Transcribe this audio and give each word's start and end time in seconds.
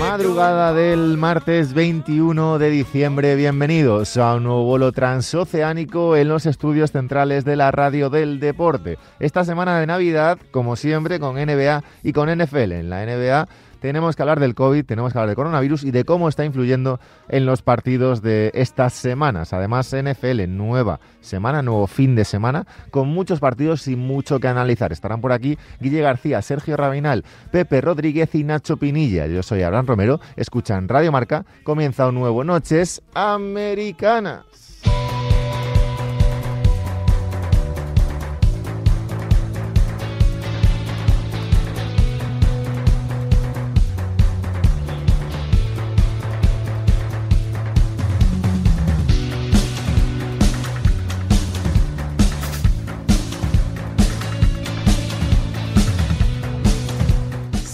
Madrugada 0.00 0.74
del 0.74 1.16
martes 1.16 1.72
21 1.72 2.58
de 2.58 2.70
diciembre, 2.70 3.36
bienvenidos 3.36 4.16
a 4.16 4.34
un 4.34 4.44
nuevo 4.44 4.64
vuelo 4.64 4.92
transoceánico 4.92 6.16
en 6.16 6.28
los 6.28 6.46
estudios 6.46 6.90
centrales 6.90 7.44
de 7.44 7.56
la 7.56 7.70
radio 7.70 8.10
del 8.10 8.40
deporte. 8.40 8.98
Esta 9.20 9.44
semana 9.44 9.78
de 9.78 9.86
Navidad, 9.86 10.38
como 10.50 10.76
siempre, 10.76 11.20
con 11.20 11.36
NBA 11.36 11.82
y 12.02 12.12
con 12.12 12.28
NFL. 12.28 12.72
En 12.72 12.90
la 12.90 13.06
NBA 13.06 13.48
tenemos 13.82 14.14
que 14.14 14.22
hablar 14.22 14.38
del 14.38 14.54
COVID, 14.54 14.86
tenemos 14.86 15.12
que 15.12 15.18
hablar 15.18 15.30
del 15.30 15.36
coronavirus 15.36 15.82
y 15.82 15.90
de 15.90 16.04
cómo 16.04 16.28
está 16.28 16.44
influyendo 16.44 17.00
en 17.28 17.46
los 17.46 17.62
partidos 17.62 18.22
de 18.22 18.52
estas 18.54 18.92
semanas. 18.92 19.52
Además, 19.52 19.92
NFL, 19.92 20.46
nueva 20.46 21.00
semana, 21.20 21.62
nuevo 21.62 21.88
fin 21.88 22.14
de 22.14 22.24
semana, 22.24 22.64
con 22.92 23.08
muchos 23.08 23.40
partidos 23.40 23.88
y 23.88 23.96
mucho 23.96 24.38
que 24.38 24.46
analizar. 24.46 24.92
Estarán 24.92 25.20
por 25.20 25.32
aquí 25.32 25.58
Guille 25.80 26.00
García, 26.00 26.40
Sergio 26.42 26.76
Rabinal, 26.76 27.24
Pepe 27.50 27.80
Rodríguez 27.80 28.32
y 28.36 28.44
Nacho 28.44 28.76
Pinilla. 28.76 29.26
Yo 29.26 29.42
soy 29.42 29.62
Abraham 29.62 29.86
Romero, 29.86 30.20
escuchan 30.36 30.88
Radio 30.88 31.10
Marca, 31.10 31.44
comienza 31.64 32.06
un 32.06 32.14
nuevo 32.14 32.44
Noches 32.44 33.02
Americanas. 33.14 34.91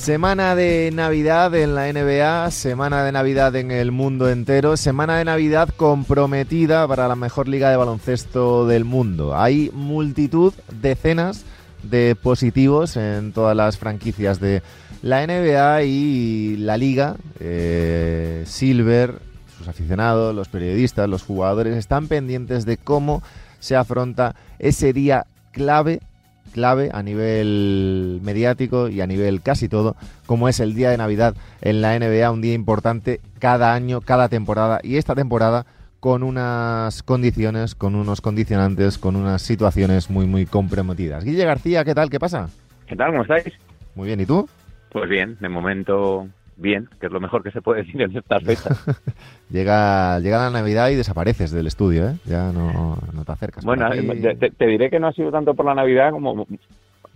Semana 0.08 0.54
de 0.54 0.90
Navidad 0.90 1.54
en 1.54 1.74
la 1.74 1.92
NBA, 1.92 2.50
semana 2.50 3.04
de 3.04 3.12
Navidad 3.12 3.54
en 3.56 3.70
el 3.70 3.92
mundo 3.92 4.30
entero, 4.30 4.78
semana 4.78 5.18
de 5.18 5.26
Navidad 5.26 5.68
comprometida 5.76 6.88
para 6.88 7.08
la 7.08 7.14
mejor 7.14 7.46
liga 7.46 7.68
de 7.68 7.76
baloncesto 7.76 8.66
del 8.66 8.86
mundo. 8.86 9.36
Hay 9.36 9.70
multitud, 9.74 10.54
decenas 10.80 11.44
de 11.82 12.16
positivos 12.16 12.96
en 12.96 13.34
todas 13.34 13.54
las 13.54 13.76
franquicias 13.76 14.40
de 14.40 14.62
la 15.02 15.26
NBA 15.26 15.82
y 15.82 16.56
la 16.56 16.78
liga. 16.78 17.16
Eh, 17.38 18.44
Silver, 18.46 19.18
sus 19.58 19.68
aficionados, 19.68 20.34
los 20.34 20.48
periodistas, 20.48 21.06
los 21.06 21.22
jugadores 21.22 21.76
están 21.76 22.08
pendientes 22.08 22.64
de 22.64 22.78
cómo 22.78 23.22
se 23.60 23.76
afronta 23.76 24.34
ese 24.58 24.94
día 24.94 25.26
clave 25.52 26.00
clave 26.48 26.90
a 26.92 27.02
nivel 27.02 28.20
mediático 28.22 28.88
y 28.88 29.00
a 29.00 29.06
nivel 29.06 29.40
casi 29.42 29.68
todo, 29.68 29.96
como 30.26 30.48
es 30.48 30.60
el 30.60 30.74
día 30.74 30.90
de 30.90 30.98
Navidad 30.98 31.34
en 31.60 31.80
la 31.80 31.98
NBA, 31.98 32.30
un 32.30 32.40
día 32.40 32.54
importante 32.54 33.20
cada 33.38 33.74
año, 33.74 34.00
cada 34.00 34.28
temporada 34.28 34.80
y 34.82 34.96
esta 34.96 35.14
temporada 35.14 35.66
con 36.00 36.22
unas 36.22 37.02
condiciones, 37.02 37.74
con 37.74 37.94
unos 37.94 38.20
condicionantes, 38.20 38.98
con 38.98 39.16
unas 39.16 39.42
situaciones 39.42 40.10
muy, 40.10 40.26
muy 40.26 40.46
comprometidas. 40.46 41.24
Guille 41.24 41.44
García, 41.44 41.84
¿qué 41.84 41.94
tal? 41.94 42.10
¿Qué 42.10 42.20
pasa? 42.20 42.48
¿Qué 42.86 42.96
tal? 42.96 43.10
¿Cómo 43.10 43.22
estáis? 43.22 43.52
Muy 43.94 44.06
bien, 44.06 44.20
¿y 44.20 44.26
tú? 44.26 44.48
Pues 44.90 45.08
bien, 45.10 45.36
de 45.40 45.48
momento 45.48 46.28
bien, 46.58 46.88
que 47.00 47.06
es 47.06 47.12
lo 47.12 47.20
mejor 47.20 47.42
que 47.42 47.50
se 47.50 47.62
puede 47.62 47.82
decir 47.82 48.02
en 48.02 48.16
estas 48.16 48.42
fechas. 48.42 48.84
llega, 49.50 50.18
llega 50.20 50.38
la 50.38 50.50
Navidad 50.50 50.90
y 50.90 50.96
desapareces 50.96 51.50
del 51.50 51.66
estudio, 51.66 52.08
¿eh? 52.08 52.16
Ya 52.24 52.52
no, 52.52 52.98
te 53.24 53.32
acercas. 53.32 53.64
Bueno, 53.64 53.88
te, 53.90 54.66
diré 54.66 54.90
que 54.90 55.00
no 55.00 55.08
ha 55.08 55.12
sido 55.12 55.30
tanto 55.30 55.54
por 55.54 55.66
la 55.66 55.74
Navidad 55.74 56.10
como, 56.10 56.46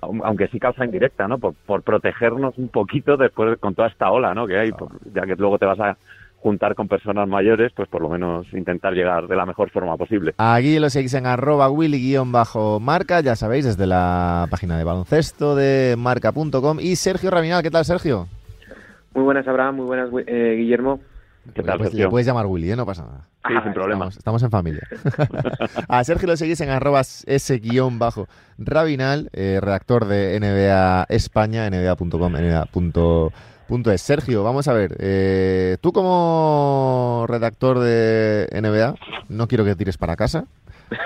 aunque 0.01 0.49
sí 0.49 0.59
causa 0.59 0.85
indirecta, 0.85 1.29
¿no? 1.29 1.39
Por, 1.39 1.55
por 1.55 1.83
protegernos 1.83 2.57
un 2.59 2.69
poquito 2.69 3.17
después 3.17 3.59
con 3.59 3.75
toda 3.75 3.89
esta 3.89 4.11
ola, 4.11 4.35
¿no? 4.35 4.47
Que 4.47 4.59
hay, 4.59 4.71
ya 5.15 5.23
que 5.23 5.37
luego 5.37 5.59
te 5.59 5.67
vas 5.67 5.81
a 5.81 5.97
juntar 6.43 6.75
con 6.75 6.89
personas 6.89 7.29
mayores, 7.29 7.73
pues 7.75 7.89
por 7.89 8.03
lo 8.03 8.09
menos 8.09 8.47
intentar 8.53 8.93
llegar 8.95 9.29
de 9.29 9.37
la 9.37 9.47
mejor 9.47 9.71
forma 9.71 9.97
posible. 9.97 10.35
Aquí 10.39 10.79
lo 10.81 10.91
seguís 10.91 11.15
en 11.15 11.27
arroba 11.27 11.71
willy-marca, 11.71 13.21
ya 13.21 13.37
sabéis, 13.37 13.65
desde 13.65 13.87
la 13.87 14.49
página 14.51 14.77
de 14.77 14.85
baloncesto 14.85 15.55
de 15.55 15.95
marca.com. 15.97 16.79
Y 16.81 16.97
Sergio 16.97 17.31
Raminal, 17.31 17.63
¿qué 17.63 17.71
tal 17.71 17.85
Sergio? 17.85 18.27
Muy 19.15 19.25
buenas, 19.25 19.47
Abraham. 19.47 19.77
Muy 19.77 19.87
buenas, 19.87 20.11
eh, 20.27 20.57
Guillermo. 20.59 21.01
¿Qué 21.55 21.63
tal, 21.63 21.81
le 21.93 22.09
puedes 22.09 22.27
llamar 22.27 22.47
Willy, 22.47 22.71
¿eh? 22.71 22.77
no 22.77 22.87
pasa 22.87 23.03
nada. 23.03 23.27
Sí, 23.47 23.55
sin 23.65 23.73
problema. 23.73 24.07
Estamos, 24.09 24.43
en 24.45 24.51
familia. 24.51 24.87
a 25.89 26.05
Sergio 26.05 26.29
lo 26.29 26.37
seguís 26.37 26.61
en 26.61 26.71
arroba 26.71 27.01
s-rabinal, 27.01 27.59
eh, 29.33 29.59
redactor 29.61 30.05
de 30.05 30.39
NBA 30.39 31.07
España, 31.09 31.69
nba.com, 31.69 32.33
nba.es. 32.33 34.03
Sergio, 34.03 34.45
vamos 34.45 34.69
a 34.69 34.73
ver, 34.73 34.97
eh, 35.01 35.79
tú 35.81 35.93
como 35.93 37.25
redactor 37.29 37.81
de 37.81 38.47
NBA, 38.53 38.95
no 39.29 39.49
quiero 39.49 39.65
que 39.65 39.75
tires 39.75 39.99
para 39.99 40.15
casa, 40.15 40.45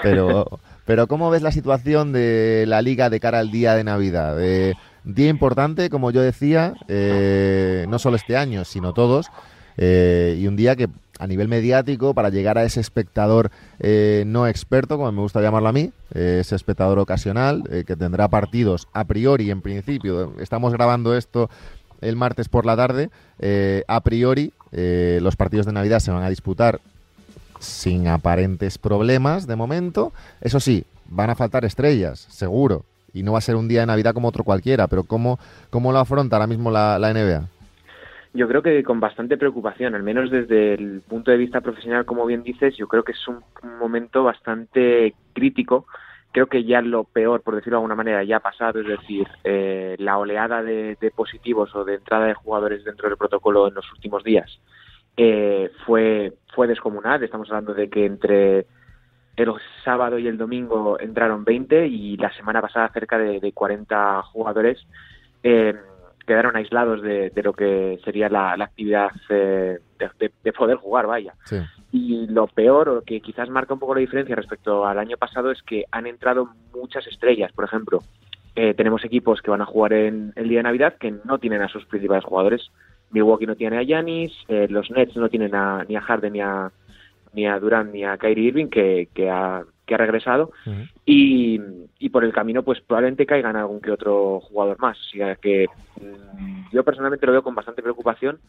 pero, 0.02 0.46
pero 0.84 1.06
¿cómo 1.06 1.30
ves 1.30 1.40
la 1.40 1.52
situación 1.52 2.12
de 2.12 2.64
la 2.66 2.82
liga 2.82 3.08
de 3.08 3.20
cara 3.20 3.38
al 3.38 3.50
día 3.50 3.74
de 3.74 3.84
Navidad? 3.84 4.36
Día 5.06 5.28
importante, 5.28 5.88
como 5.88 6.10
yo 6.10 6.20
decía, 6.20 6.74
eh, 6.88 7.86
no 7.88 8.00
solo 8.00 8.16
este 8.16 8.36
año, 8.36 8.64
sino 8.64 8.92
todos. 8.92 9.28
Eh, 9.76 10.36
y 10.40 10.48
un 10.48 10.56
día 10.56 10.74
que 10.74 10.88
a 11.20 11.28
nivel 11.28 11.46
mediático, 11.46 12.12
para 12.12 12.28
llegar 12.28 12.58
a 12.58 12.64
ese 12.64 12.80
espectador 12.80 13.52
eh, 13.78 14.24
no 14.26 14.48
experto, 14.48 14.96
como 14.96 15.12
me 15.12 15.20
gusta 15.20 15.40
llamarlo 15.40 15.68
a 15.68 15.72
mí, 15.72 15.92
ese 16.12 16.56
espectador 16.56 16.98
ocasional, 16.98 17.62
que 17.86 17.94
tendrá 17.94 18.26
partidos 18.26 18.88
a 18.92 19.04
priori, 19.04 19.52
en 19.52 19.60
principio, 19.60 20.32
estamos 20.40 20.72
grabando 20.72 21.16
esto 21.16 21.50
el 22.00 22.16
martes 22.16 22.48
por 22.48 22.66
la 22.66 22.76
tarde, 22.76 23.10
a 23.86 24.00
priori 24.00 24.52
los 24.72 25.36
partidos 25.36 25.66
de 25.66 25.72
Navidad 25.72 26.00
se 26.00 26.10
van 26.10 26.24
a 26.24 26.28
disputar 26.28 26.80
sin 27.60 28.08
aparentes 28.08 28.76
problemas 28.76 29.46
de 29.46 29.54
momento. 29.54 30.12
Eso 30.40 30.58
sí, 30.58 30.84
van 31.08 31.30
a 31.30 31.36
faltar 31.36 31.64
estrellas, 31.64 32.26
seguro 32.28 32.84
y 33.16 33.22
no 33.22 33.32
va 33.32 33.38
a 33.38 33.40
ser 33.40 33.56
un 33.56 33.66
día 33.66 33.80
de 33.80 33.86
Navidad 33.86 34.12
como 34.12 34.28
otro 34.28 34.44
cualquiera, 34.44 34.88
pero 34.88 35.04
¿cómo, 35.04 35.38
cómo 35.70 35.90
lo 35.90 35.98
afronta 35.98 36.36
ahora 36.36 36.46
mismo 36.46 36.70
la, 36.70 36.98
NBA? 36.98 37.48
Yo 38.34 38.46
creo 38.46 38.62
que 38.62 38.82
con 38.82 39.00
bastante 39.00 39.38
preocupación, 39.38 39.94
al 39.94 40.02
menos 40.02 40.30
desde 40.30 40.74
el 40.74 41.00
punto 41.00 41.30
de 41.30 41.38
vista 41.38 41.62
profesional, 41.62 42.04
como 42.04 42.26
bien 42.26 42.42
dices, 42.42 42.76
yo 42.76 42.86
creo 42.86 43.02
que 43.02 43.12
es 43.12 43.28
un, 43.28 43.42
momento 43.80 44.22
bastante 44.22 45.14
crítico. 45.32 45.86
Creo 46.32 46.46
que 46.48 46.64
ya 46.64 46.82
lo 46.82 47.04
peor, 47.04 47.40
por 47.40 47.54
decirlo 47.54 47.76
de 47.76 47.78
alguna 47.78 47.94
manera, 47.94 48.22
ya 48.24 48.36
ha 48.36 48.40
pasado, 48.40 48.80
es 48.80 48.86
decir, 48.86 49.26
eh, 49.42 49.96
la 49.98 50.18
oleada 50.18 50.62
de, 50.62 50.98
positivos 51.14 51.74
o 51.74 51.84
de 51.84 51.94
entrada 51.94 52.26
de 52.26 52.34
jugadores 52.34 52.84
dentro 52.84 53.08
del 53.08 53.16
protocolo 53.16 53.68
en 53.68 53.74
los 53.74 53.90
últimos 53.92 54.22
días 54.22 54.60
eh, 55.16 55.70
fue, 55.86 56.34
fue 56.54 56.66
descomunal. 56.66 57.22
Estamos 57.22 57.48
hablando 57.48 57.72
de 57.72 57.88
que 57.88 58.04
entre 58.04 58.66
el 59.36 59.52
sábado 59.84 60.18
y 60.18 60.26
el 60.26 60.38
domingo 60.38 60.98
entraron 60.98 61.44
20 61.44 61.86
y 61.86 62.16
la 62.16 62.32
semana 62.32 62.62
pasada 62.62 62.88
cerca 62.88 63.18
de, 63.18 63.52
40 63.52 64.22
jugadores 64.22 64.86
eh, 65.42 65.74
quedaron 66.26 66.56
aislados 66.56 67.02
de, 67.02 67.30
lo 67.44 67.52
que 67.52 68.00
sería 68.02 68.28
la, 68.28 68.52
actividad 68.52 69.10
eh, 69.28 69.78
de, 70.18 70.52
poder 70.52 70.76
jugar, 70.78 71.06
vaya. 71.06 71.34
Y 71.92 72.26
lo 72.26 72.46
peor, 72.48 72.88
o 72.88 73.02
que 73.02 73.20
quizás 73.20 73.48
marca 73.48 73.74
un 73.74 73.80
poco 73.80 73.94
la 73.94 74.00
diferencia 74.00 74.34
respecto 74.34 74.84
al 74.86 74.98
año 74.98 75.16
pasado, 75.16 75.52
es 75.52 75.62
que 75.62 75.84
han 75.92 76.06
entrado 76.06 76.48
muchas 76.74 77.06
estrellas. 77.06 77.52
Por 77.52 77.64
ejemplo, 77.64 78.00
eh, 78.56 78.74
tenemos 78.74 79.04
equipos 79.04 79.40
que 79.40 79.50
van 79.50 79.60
a 79.60 79.66
jugar 79.66 79.92
en 79.92 80.32
el 80.34 80.48
día 80.48 80.58
de 80.58 80.64
Navidad 80.64 80.94
que 80.98 81.14
no 81.24 81.38
tienen 81.38 81.62
a 81.62 81.68
sus 81.68 81.84
principales 81.84 82.24
jugadores. 82.24 82.70
Milwaukee 83.10 83.46
no 83.46 83.54
tiene 83.54 83.78
a 83.78 83.82
Yanis, 83.82 84.32
los 84.48 84.90
Nets 84.90 85.14
no 85.16 85.28
tienen 85.28 85.54
a, 85.54 85.84
ni 85.88 85.94
a 85.94 86.00
Harden 86.00 86.32
ni 86.32 86.40
a, 86.40 86.72
ni 87.36 87.46
a 87.46 87.60
Durant 87.60 87.92
ni 87.92 88.02
a 88.04 88.16
Kyrie 88.16 88.48
Irving, 88.48 88.66
que, 88.66 89.08
que, 89.14 89.30
ha, 89.30 89.62
que 89.84 89.94
ha 89.94 89.98
regresado. 89.98 90.50
y, 91.04 91.60
y, 91.98 92.08
por 92.08 92.24
el 92.24 92.32
camino, 92.32 92.62
pues 92.62 92.80
probablemente 92.80 93.26
caigan 93.26 93.54
algún 93.54 93.80
que 93.80 93.92
otro 93.92 94.40
jugador 94.40 94.78
más. 94.80 94.98
O 94.98 95.10
sea 95.10 95.36
que 95.36 95.66
mm, 96.00 96.72
yo 96.72 96.82
personalmente 96.82 97.26
lo 97.26 97.32
veo 97.32 97.42
con 97.42 97.54
bastante 97.54 97.82
preocupación 97.82 98.40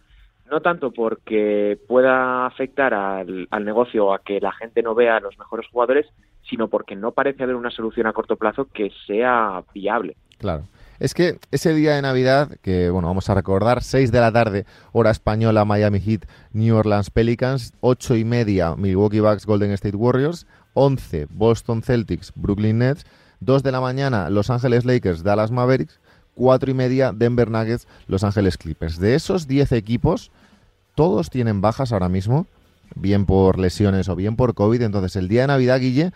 no 0.50 0.62
tanto 0.62 0.92
porque 0.92 1.78
pueda 1.88 2.46
afectar 2.46 2.94
al, 2.94 3.50
al 3.52 3.66
negocio 3.66 4.06
o 4.06 4.14
a 4.14 4.20
que 4.20 4.40
la 4.40 4.54
gente 4.54 4.82
no 4.82 4.96
vea 4.96 5.18
a 5.18 5.20
los 5.20 5.38
mejores 5.38 5.68
jugadores, 5.68 6.08
sino 6.50 6.70
porque 6.70 6.96
no 6.96 7.12
parece 7.12 7.44
haber 7.44 7.56
una 7.56 7.70
solución 7.70 8.08
a 8.08 8.14
corto 8.14 8.38
plazo 8.38 8.70
que 8.74 8.92
sea 9.06 9.62
viable. 9.74 10.16
Claro. 10.38 10.64
Es 11.00 11.14
que 11.14 11.40
ese 11.52 11.74
día 11.74 11.96
de 11.96 12.02
Navidad, 12.02 12.50
que 12.62 12.90
bueno, 12.90 13.08
vamos 13.08 13.30
a 13.30 13.36
recordar, 13.36 13.84
6 13.84 14.12
de 14.12 14.20
la 14.20 14.32
tarde, 14.32 14.66
hora 14.92 15.12
española, 15.12 15.64
Miami 15.64 16.00
Heat, 16.00 16.26
New 16.54 16.76
Orleans 16.76 17.12
Pelicans, 17.12 17.74
8 17.82 18.16
y 18.16 18.26
media, 18.26 18.76
Milwaukee 18.76 19.20
Bucks, 19.20 19.46
Golden 19.46 19.72
State 19.72 19.96
Warriors, 19.96 20.48
11, 20.74 21.28
Boston 21.30 21.84
Celtics, 21.84 22.32
Brooklyn 22.36 22.80
Nets, 22.80 23.06
2 23.42 23.62
de 23.62 23.72
la 23.72 23.82
mañana, 23.82 24.30
Los 24.30 24.50
Ángeles 24.50 24.86
Lakers, 24.86 25.24
Dallas 25.24 25.52
Mavericks, 25.52 26.00
4 26.36 26.72
y 26.72 26.74
media, 26.74 27.12
Denver 27.14 27.50
Nuggets, 27.50 27.88
Los 28.08 28.24
Ángeles 28.24 28.58
Clippers. 28.58 29.00
De 29.00 29.16
esos 29.16 29.48
10 29.48 29.74
equipos, 29.74 30.32
todos 30.96 31.30
tienen 31.30 31.62
bajas 31.62 31.92
ahora 31.92 32.10
mismo, 32.10 32.48
bien 32.96 33.26
por 33.26 33.60
lesiones 33.60 34.10
o 34.10 34.16
bien 34.16 34.36
por 34.36 34.56
COVID. 34.56 34.82
Entonces, 34.82 35.16
el 35.16 35.28
día 35.28 35.42
de 35.42 35.48
Navidad, 35.48 35.80
Guille, 35.80 36.12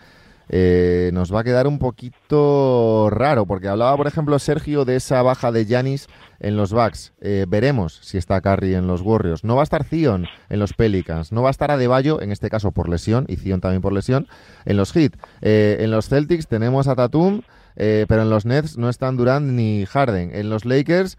eh, 0.48 1.10
nos 1.12 1.32
va 1.32 1.40
a 1.40 1.44
quedar 1.44 1.66
un 1.66 1.78
poquito 1.78 3.08
raro, 3.10 3.46
porque 3.46 3.68
hablaba, 3.68 3.96
por 3.96 4.06
ejemplo, 4.06 4.38
Sergio 4.38 4.84
de 4.84 4.96
esa 4.96 5.22
baja 5.22 5.52
de 5.52 5.66
Yanis 5.66 6.08
en 6.40 6.56
los 6.56 6.72
Bucks. 6.72 7.12
Eh, 7.20 7.46
veremos 7.48 8.00
si 8.02 8.18
está 8.18 8.40
Curry 8.40 8.74
en 8.74 8.86
los 8.86 9.00
Warriors. 9.00 9.44
No 9.44 9.56
va 9.56 9.62
a 9.62 9.64
estar 9.64 9.84
Zion 9.84 10.26
en 10.48 10.58
los 10.58 10.72
Pelicans. 10.72 11.32
No 11.32 11.42
va 11.42 11.48
a 11.48 11.52
estar 11.52 11.70
Adebayo, 11.70 12.20
en 12.20 12.32
este 12.32 12.50
caso 12.50 12.72
por 12.72 12.88
lesión, 12.88 13.26
y 13.28 13.36
Zion 13.36 13.60
también 13.60 13.82
por 13.82 13.92
lesión, 13.92 14.26
en 14.64 14.76
los 14.76 14.92
Heat. 14.92 15.14
Eh, 15.40 15.78
en 15.80 15.90
los 15.90 16.08
Celtics 16.08 16.48
tenemos 16.48 16.88
a 16.88 16.96
Tatum, 16.96 17.42
pero 17.74 18.22
en 18.22 18.28
los 18.28 18.44
Nets 18.44 18.76
no 18.76 18.88
están 18.88 19.16
Durant 19.16 19.46
ni 19.46 19.86
Harden. 19.86 20.34
En 20.34 20.50
los 20.50 20.66
Lakers, 20.66 21.16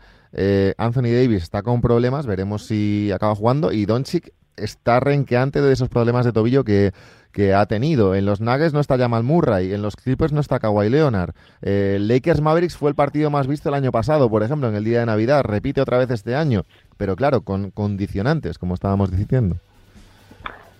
Anthony 0.78 1.12
Davis 1.12 1.42
está 1.42 1.64
con 1.64 1.82
problemas, 1.82 2.28
veremos 2.28 2.68
si 2.68 3.12
acaba 3.12 3.34
jugando, 3.34 3.72
y 3.72 3.86
Doncic 3.86 4.32
está 4.56 5.00
renqueante 5.00 5.62
de 5.62 5.74
esos 5.74 5.90
problemas 5.90 6.26
de 6.26 6.32
tobillo 6.32 6.64
que 6.64 6.94
que 7.34 7.54
ha 7.54 7.66
tenido. 7.66 8.16
En 8.16 8.26
los 8.26 8.40
Nuggets 8.40 8.74
no 8.74 8.80
está 8.80 8.98
Jamal 8.98 9.24
Murray, 9.24 9.74
en 9.74 9.82
los 9.82 9.96
Clippers 9.96 10.32
no 10.32 10.40
está 10.40 10.60
Kawhi 10.60 10.90
Leonard. 10.90 11.34
Eh, 11.62 11.98
Lakers 12.00 12.40
Mavericks 12.40 12.78
fue 12.78 12.90
el 12.90 12.96
partido 12.96 13.30
más 13.30 13.48
visto 13.48 13.70
el 13.70 13.76
año 13.76 13.92
pasado, 13.92 14.30
por 14.30 14.44
ejemplo, 14.44 14.70
en 14.70 14.76
el 14.76 14.84
día 14.84 15.00
de 15.00 15.08
Navidad. 15.08 15.44
Repite 15.44 15.82
otra 15.82 15.98
vez 15.98 16.10
este 16.12 16.36
año, 16.36 16.62
pero 16.98 17.16
claro, 17.16 17.42
con 17.42 17.72
condicionantes, 17.72 18.58
como 18.58 18.76
estábamos 18.76 19.12
diciendo. 19.12 19.58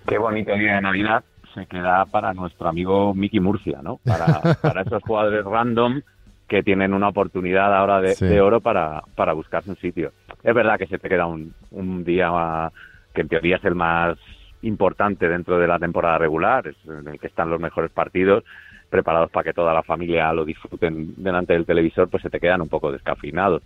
Qué 0.08 0.18
bonito 0.18 0.54
día 0.54 0.76
de 0.76 0.82
Navidad 0.82 1.24
se 1.54 1.66
queda 1.66 2.06
para 2.06 2.34
nuestro 2.34 2.68
amigo 2.68 3.14
Mickey 3.14 3.40
Murcia, 3.40 3.80
¿no? 3.82 4.00
Para, 4.06 4.56
para 4.62 4.82
esos 4.82 5.02
jugadores 5.04 5.44
random 5.44 6.02
que 6.48 6.62
tienen 6.62 6.94
una 6.94 7.08
oportunidad 7.08 7.76
ahora 7.76 8.00
de, 8.02 8.42
oro 8.42 8.60
para, 8.62 9.02
para 9.16 9.34
buscarse 9.34 9.70
un 9.70 9.78
sitio. 9.78 10.12
Es 10.44 10.54
verdad 10.54 10.78
que 10.78 10.88
se 10.88 11.00
te 11.00 11.10
queda 11.10 11.26
un, 11.26 11.54
un 11.72 12.04
día 12.04 12.72
que 13.14 13.22
en 13.22 13.28
teoría 13.28 13.58
es 13.58 13.66
el 13.66 13.76
más 13.76 14.18
importante 14.64 15.30
dentro 15.30 15.60
de 15.60 15.68
la 15.68 15.80
temporada 15.80 16.18
regular, 16.18 16.68
es 16.68 16.76
en 16.88 17.08
el 17.08 17.20
que 17.20 17.28
están 17.28 17.50
los 17.50 17.60
mejores 17.60 17.92
partidos 17.92 18.44
preparados 18.90 19.32
para 19.32 19.44
que 19.44 19.54
toda 19.54 19.74
la 19.74 19.84
familia 19.84 20.32
lo 20.34 20.46
disfruten 20.46 21.14
delante 21.18 21.54
del 21.54 21.66
televisor, 21.66 22.10
pues 22.10 22.22
se 22.24 22.30
te 22.30 22.40
quedan 22.40 22.62
un 22.62 22.70
poco 22.70 22.92
descafinados. 22.92 23.64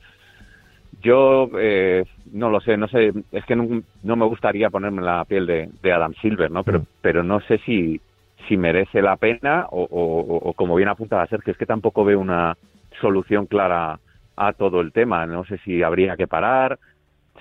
Yo 1.02 1.50
eh, 1.60 2.06
no 2.32 2.50
lo 2.50 2.60
sé, 2.62 2.78
no 2.78 2.88
sé, 2.88 3.12
es 3.32 3.46
que 3.46 3.56
no, 3.56 3.84
me 4.16 4.26
gustaría 4.26 4.70
ponerme 4.70 5.00
en 5.00 5.06
la 5.06 5.26
piel 5.26 5.46
de, 5.46 5.92
Adam 5.92 6.14
Silver, 6.22 6.50
¿no? 6.50 6.64
Pero, 6.64 6.80
mm. 6.80 6.86
pero 7.02 7.24
no 7.24 7.40
sé 7.42 7.60
si, 7.60 8.00
si 8.48 8.58
merece 8.58 9.02
la 9.02 9.18
pena 9.18 9.68
o, 9.70 9.84
o, 9.84 10.54
como 10.54 10.76
bien 10.76 10.90
apuntaba 10.90 11.28
Sergio, 11.28 11.52
es 11.52 11.58
que 11.58 11.66
tampoco 11.66 12.06
veo 12.06 12.20
una 12.20 12.56
solución 13.02 13.46
clara 13.46 14.00
a 14.38 14.54
todo 14.54 14.82
el 14.82 14.92
tema. 14.92 15.26
No 15.26 15.44
sé 15.44 15.58
si 15.60 15.84
habría 15.84 16.16
que 16.16 16.28
parar, 16.28 16.80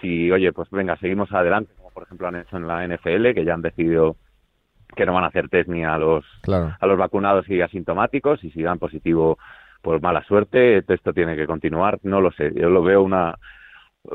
si, 0.01 0.31
oye, 0.31 0.53
pues 0.53 0.69
venga, 0.71 0.97
seguimos 0.97 1.33
adelante 1.33 1.73
por 1.97 2.03
ejemplo, 2.03 2.29
han 2.29 2.37
hecho 2.37 2.59
en 2.59 2.69
la 2.69 2.87
NFL, 2.87 3.33
que 3.33 3.43
ya 3.43 3.55
han 3.55 3.63
decidido 3.63 4.17
que 4.95 5.07
no 5.07 5.15
van 5.15 5.25
a 5.25 5.29
hacer 5.29 5.49
test 5.49 5.67
ni 5.67 5.83
a 5.83 5.97
los, 5.97 6.27
a 6.47 6.87
los 6.87 6.99
vacunados 6.99 7.49
y 7.49 7.63
asintomáticos, 7.63 8.45
y 8.45 8.51
si 8.51 8.63
dan 8.63 8.79
positivo, 8.79 9.39
pues 9.81 10.03
mala 10.03 10.23
suerte, 10.25 10.85
esto 10.87 11.15
tiene 11.15 11.37
que 11.37 11.47
continuar, 11.47 11.99
no 12.03 12.21
lo 12.21 12.33
sé, 12.33 12.53
yo 12.55 12.69
lo 12.69 12.83
veo 12.83 13.03
una 13.03 13.35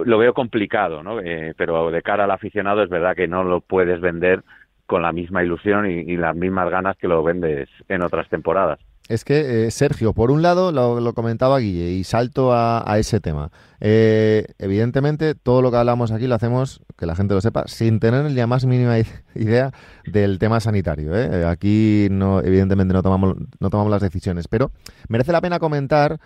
lo 0.06 0.20
veo 0.20 0.34
complicado, 0.36 1.02
¿no? 1.02 1.20
Eh, 1.22 1.56
pero 1.58 1.90
de 1.90 2.04
cara 2.04 2.26
al 2.26 2.32
aficionado 2.32 2.84
es 2.84 2.90
verdad 2.90 3.16
que 3.16 3.28
no 3.28 3.44
lo 3.44 3.62
puedes 3.62 4.00
vender 4.00 4.44
con 4.92 5.02
la 5.02 5.14
misma 5.14 5.42
ilusión 5.42 5.90
y 5.90 6.18
las 6.18 6.36
mismas 6.36 6.70
ganas 6.70 6.98
que 6.98 7.08
lo 7.08 7.24
vendes 7.24 7.70
en 7.88 8.04
otras 8.04 8.28
temporadas. 8.28 8.78
Es 9.08 9.26
que, 9.26 9.66
eh, 9.66 9.72
Sergio, 9.72 10.14
por 10.14 10.32
un 10.32 10.42
lado, 10.42 10.72
lo, 10.72 11.14
comentaba 11.14 11.60
Guille 11.60 11.92
y 11.92 12.04
salto 12.04 12.52
a, 12.54 12.86
ese 12.98 13.20
tema. 13.20 13.52
Eh, 13.80 14.46
evidentemente, 14.60 15.34
todo 15.36 15.62
lo 15.62 15.72
que 15.72 15.78
hablamos 15.78 16.12
aquí 16.12 16.28
lo 16.28 16.36
hacemos, 16.36 16.82
que 16.98 17.06
la 17.06 17.16
gente 17.16 17.34
lo 17.34 17.42
sepa, 17.42 17.68
sin 17.68 18.00
tener 18.00 18.30
la 18.32 18.48
más 18.48 18.66
mínima 18.66 18.98
idea 19.36 19.72
del 20.06 20.40
tema 20.40 20.60
sanitario. 20.60 21.16
¿eh? 21.16 21.46
Aquí, 21.46 22.08
no, 22.12 22.42
evidentemente, 22.42 22.94
no 22.94 23.02
tomamos, 23.02 23.36
no 23.60 23.70
tomamos 23.70 23.92
las 23.92 24.02
decisiones. 24.02 24.48
Pero 24.48 24.72
merece 25.10 25.32
la 25.32 25.42
pena 25.42 25.60
comentar, 25.60 26.20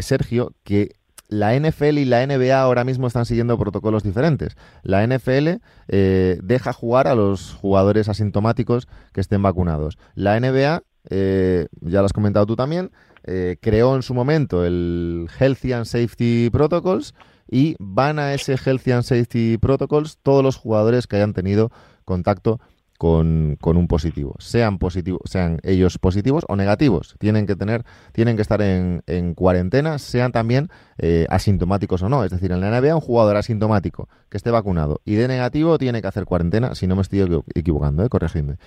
Sergio, 0.00 0.52
que 0.64 0.96
la 1.32 1.58
NFL 1.58 1.98
y 1.98 2.04
la 2.04 2.26
NBA 2.26 2.60
ahora 2.60 2.84
mismo 2.84 3.06
están 3.06 3.26
siguiendo 3.26 3.58
protocolos 3.58 4.02
diferentes. 4.02 4.56
La 4.82 5.06
NFL 5.06 5.56
deja 5.88 6.72
jugar 6.72 7.08
a 7.08 7.14
los 7.14 7.54
jugadores 7.54 8.08
asintomáticos 8.08 8.88
que 9.12 9.20
estén 9.20 9.42
vacunados. 9.42 9.98
La 10.14 10.38
NBA 10.38 10.82
eh, 11.10 11.66
ya 11.80 12.00
lo 12.00 12.06
has 12.06 12.12
comentado 12.12 12.46
tú 12.46 12.56
también, 12.56 12.90
eh, 13.24 13.56
creó 13.60 13.96
en 13.96 14.02
su 14.02 14.14
momento 14.14 14.64
el 14.64 15.28
Healthy 15.38 15.72
and 15.72 15.84
Safety 15.84 16.50
Protocols 16.50 17.14
y 17.50 17.76
van 17.78 18.18
a 18.18 18.34
ese 18.34 18.56
Healthy 18.56 18.92
and 18.92 19.02
Safety 19.02 19.58
Protocols 19.58 20.18
todos 20.22 20.44
los 20.44 20.56
jugadores 20.56 21.06
que 21.06 21.16
hayan 21.16 21.32
tenido 21.32 21.70
contacto 22.04 22.60
con, 23.02 23.58
un 23.64 23.88
positivo, 23.88 24.36
sean 24.38 24.78
positivos, 24.78 25.22
sean 25.24 25.58
ellos 25.64 25.98
positivos 25.98 26.44
o 26.46 26.54
negativos, 26.54 27.16
tienen 27.18 27.48
que 27.48 27.56
tener, 27.56 27.82
tienen 28.12 28.36
que 28.36 28.42
estar 28.42 28.62
en, 28.62 29.34
cuarentena, 29.34 29.98
sean 29.98 30.30
también 30.30 30.68
eh, 30.98 31.26
asintomáticos 31.28 32.00
o 32.04 32.08
no. 32.08 32.22
Es 32.22 32.30
decir, 32.30 32.52
en 32.52 32.60
la 32.60 32.70
NBA 32.70 32.94
un 32.94 33.00
jugador 33.00 33.36
asintomático 33.36 34.08
que 34.28 34.36
esté 34.36 34.52
vacunado 34.52 35.00
y 35.04 35.16
de 35.16 35.26
negativo 35.26 35.78
tiene 35.78 36.00
que 36.00 36.06
hacer 36.06 36.26
cuarentena, 36.26 36.76
si 36.76 36.86
no 36.86 36.94
me 36.94 37.02
estoy 37.02 37.42
equivocando, 37.56 38.04
¿eh? 38.04 38.08
corregidme. 38.08 38.58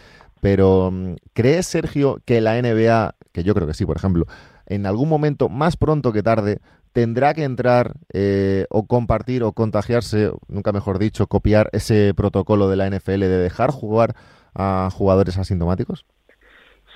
Pero, 0.42 0.92
mm, 0.92 1.14
¿crees, 1.32 1.66
Sergio, 1.68 2.20
que 2.26 2.42
la 2.42 2.62
NBA, 2.62 3.16
que 3.32 3.46
yo 3.46 3.56
creo 3.56 3.68
que 3.68 3.74
sí, 3.74 3.86
por 3.86 3.96
ejemplo, 3.96 4.26
en 4.68 4.86
algún 4.86 5.10
momento, 5.10 5.50
más 5.50 5.78
pronto 5.78 6.12
que 6.12 6.24
tarde, 6.24 6.60
tendrá 6.94 7.34
que 7.34 7.44
entrar 7.44 7.94
eh, 8.14 8.66
o 8.70 8.88
compartir 8.88 9.44
o 9.44 9.52
contagiarse, 9.52 10.32
nunca 10.48 10.72
mejor 10.72 10.98
dicho, 10.98 11.28
copiar 11.28 11.70
ese 11.74 12.14
protocolo 12.16 12.70
de 12.70 12.78
la 12.78 12.90
NFL 12.90 13.20
de 13.20 13.38
dejar 13.38 13.70
jugar 13.72 14.16
a 14.56 14.90
jugadores 14.92 15.38
asintomáticos? 15.38 16.06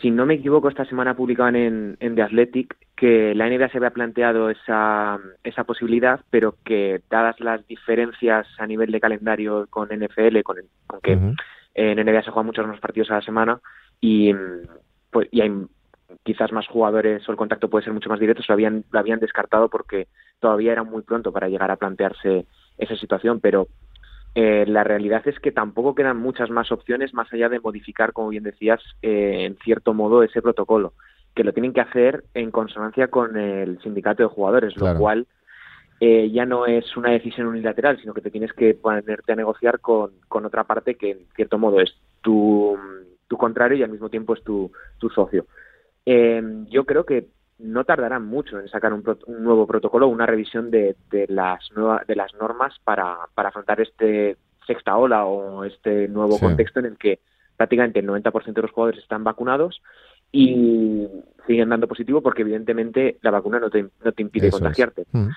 Si 0.02 0.12
no 0.12 0.26
me 0.26 0.36
equivoco, 0.36 0.70
esta 0.70 0.86
semana 0.86 1.16
publicaban 1.16 1.58
en, 1.58 1.98
en 2.00 2.16
The 2.16 2.22
Athletic 2.22 2.78
que 2.96 3.36
la 3.36 3.50
NBA 3.50 3.70
se 3.70 3.78
había 3.78 3.90
planteado 3.90 4.50
esa, 4.50 5.20
esa 5.44 5.66
posibilidad, 5.66 6.22
pero 6.30 6.56
que 6.64 7.02
dadas 7.10 7.38
las 7.42 7.68
diferencias 7.68 8.48
a 8.58 8.66
nivel 8.66 8.92
de 8.92 9.02
calendario 9.02 9.68
con 9.70 9.90
NFL, 9.90 10.42
con, 10.44 10.58
con 10.88 11.02
que 11.02 11.12
en 11.12 12.06
NBA 12.06 12.24
se 12.24 12.32
juegan 12.32 12.46
muchos 12.46 12.68
más 12.68 12.80
partidos 12.80 13.12
a 13.12 13.16
la 13.16 13.22
semana 13.22 13.60
y, 14.00 14.34
pues, 15.12 15.28
y 15.32 15.42
hay 15.42 15.52
quizás 16.24 16.52
más 16.52 16.68
jugadores 16.68 17.28
o 17.28 17.32
el 17.32 17.38
contacto 17.38 17.70
puede 17.70 17.84
ser 17.84 17.94
mucho 17.94 18.10
más 18.10 18.20
directo, 18.20 18.44
lo 18.48 18.54
habían, 18.54 18.84
lo 18.92 19.00
habían 19.00 19.20
descartado 19.20 19.70
porque 19.70 20.08
todavía 20.40 20.72
era 20.72 20.84
muy 20.84 21.04
pronto 21.04 21.32
para 21.32 21.50
llegar 21.50 21.72
a 21.72 21.76
plantearse 21.76 22.46
esa 22.78 22.96
situación, 22.96 23.40
pero 23.40 23.68
eh, 24.36 24.66
la 24.68 24.84
realidad 24.84 25.28
es 25.28 25.40
que 25.40 25.52
tampoco 25.52 25.96
quedan 25.96 26.18
muchas 26.18 26.50
más 26.50 26.72
opciones 26.72 27.14
más 27.14 27.32
allá 27.34 27.50
de 27.50 27.60
modificar, 27.60 28.14
como 28.14 28.30
bien 28.30 28.44
decías, 28.44 28.82
eh, 29.02 29.46
en 29.46 29.58
cierto 29.58 29.94
modo 29.94 30.24
ese 30.24 30.42
protocolo, 30.42 30.94
que 31.36 31.44
lo 31.44 31.54
tienen 31.54 31.74
que 31.74 31.82
hacer 31.82 32.24
en 32.34 32.52
consonancia 32.52 33.08
con 33.08 33.38
el 33.38 33.82
sindicato 33.82 34.24
de 34.24 34.30
jugadores, 34.30 34.78
lo 34.78 34.98
cual 34.98 35.28
eh, 36.00 36.30
ya 36.32 36.46
no 36.46 36.66
es 36.66 36.96
una 36.96 37.12
decisión 37.12 37.48
unilateral, 37.48 38.00
sino 38.00 38.14
que 38.14 38.22
te 38.22 38.32
tienes 38.32 38.54
que 38.54 38.74
ponerte 38.74 39.34
a 39.34 39.36
negociar 39.36 39.80
con, 39.80 40.12
con 40.28 40.46
otra 40.46 40.64
parte 40.64 40.96
que 40.96 41.12
en 41.12 41.20
cierto 41.36 41.58
modo 41.58 41.82
es 41.82 41.94
tu, 42.22 42.78
tu 43.28 43.38
contrario 43.38 43.78
y 43.78 43.84
al 43.84 43.92
mismo 43.92 44.10
tiempo 44.10 44.34
es 44.34 44.44
tu, 44.44 44.72
tu 45.00 45.10
socio. 45.10 45.46
Eh, 46.06 46.42
yo 46.70 46.86
creo 46.86 47.06
que 47.06 47.28
no 47.60 47.84
tardarán 47.84 48.26
mucho 48.26 48.60
en 48.60 48.70
sacar 48.70 48.94
un, 48.94 49.04
un 49.28 49.44
nuevo 49.44 49.68
protocolo, 49.68 50.08
una 50.08 50.26
revisión 50.26 50.72
de, 50.72 50.96
de 51.12 51.28
las 51.28 51.72
nuevas 51.74 52.08
de 52.08 52.16
las 52.16 52.34
normas 52.36 52.74
para, 52.84 53.18
para 53.36 53.50
afrontar 53.50 53.82
este 53.82 54.38
sexta 54.66 54.96
ola 54.96 55.26
o 55.26 55.64
este 55.66 56.08
nuevo 56.08 56.40
contexto 56.40 56.80
en 56.80 56.86
el 56.86 56.98
que 56.98 57.20
prácticamente 57.58 58.00
el 58.00 58.08
90% 58.08 58.54
de 58.54 58.62
los 58.62 58.72
jugadores 58.72 59.02
están 59.02 59.24
vacunados 59.24 59.82
y 60.32 61.08
siguen 61.48 61.70
dando 61.70 61.88
positivo 61.88 62.22
porque 62.22 62.44
evidentemente 62.44 63.18
la 63.22 63.32
vacuna 63.32 63.60
no 63.60 63.70
te, 63.70 63.90
no 64.04 64.12
te 64.12 64.22
impide 64.22 64.52
contagiarte. 64.52 65.06
Mm. 65.12 65.28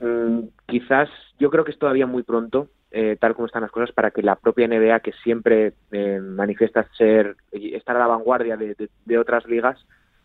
Mm, 0.00 0.48
quizás 0.66 1.08
yo 1.38 1.48
creo 1.50 1.64
que 1.64 1.70
es 1.70 1.78
todavía 1.78 2.06
muy 2.06 2.24
pronto, 2.24 2.68
eh, 2.98 3.18
tal 3.20 3.34
como 3.34 3.44
están 3.44 3.60
las 3.60 3.70
cosas, 3.70 3.92
para 3.92 4.10
que 4.10 4.22
la 4.22 4.36
propia 4.36 4.66
NBA, 4.66 5.00
que 5.00 5.12
siempre 5.22 5.74
eh, 5.92 6.18
manifiesta 6.18 6.88
ser 6.96 7.36
estar 7.52 7.94
a 7.94 7.98
la 7.98 8.06
vanguardia 8.06 8.56
de, 8.56 9.18
otras 9.18 9.44
ligas, 9.44 9.78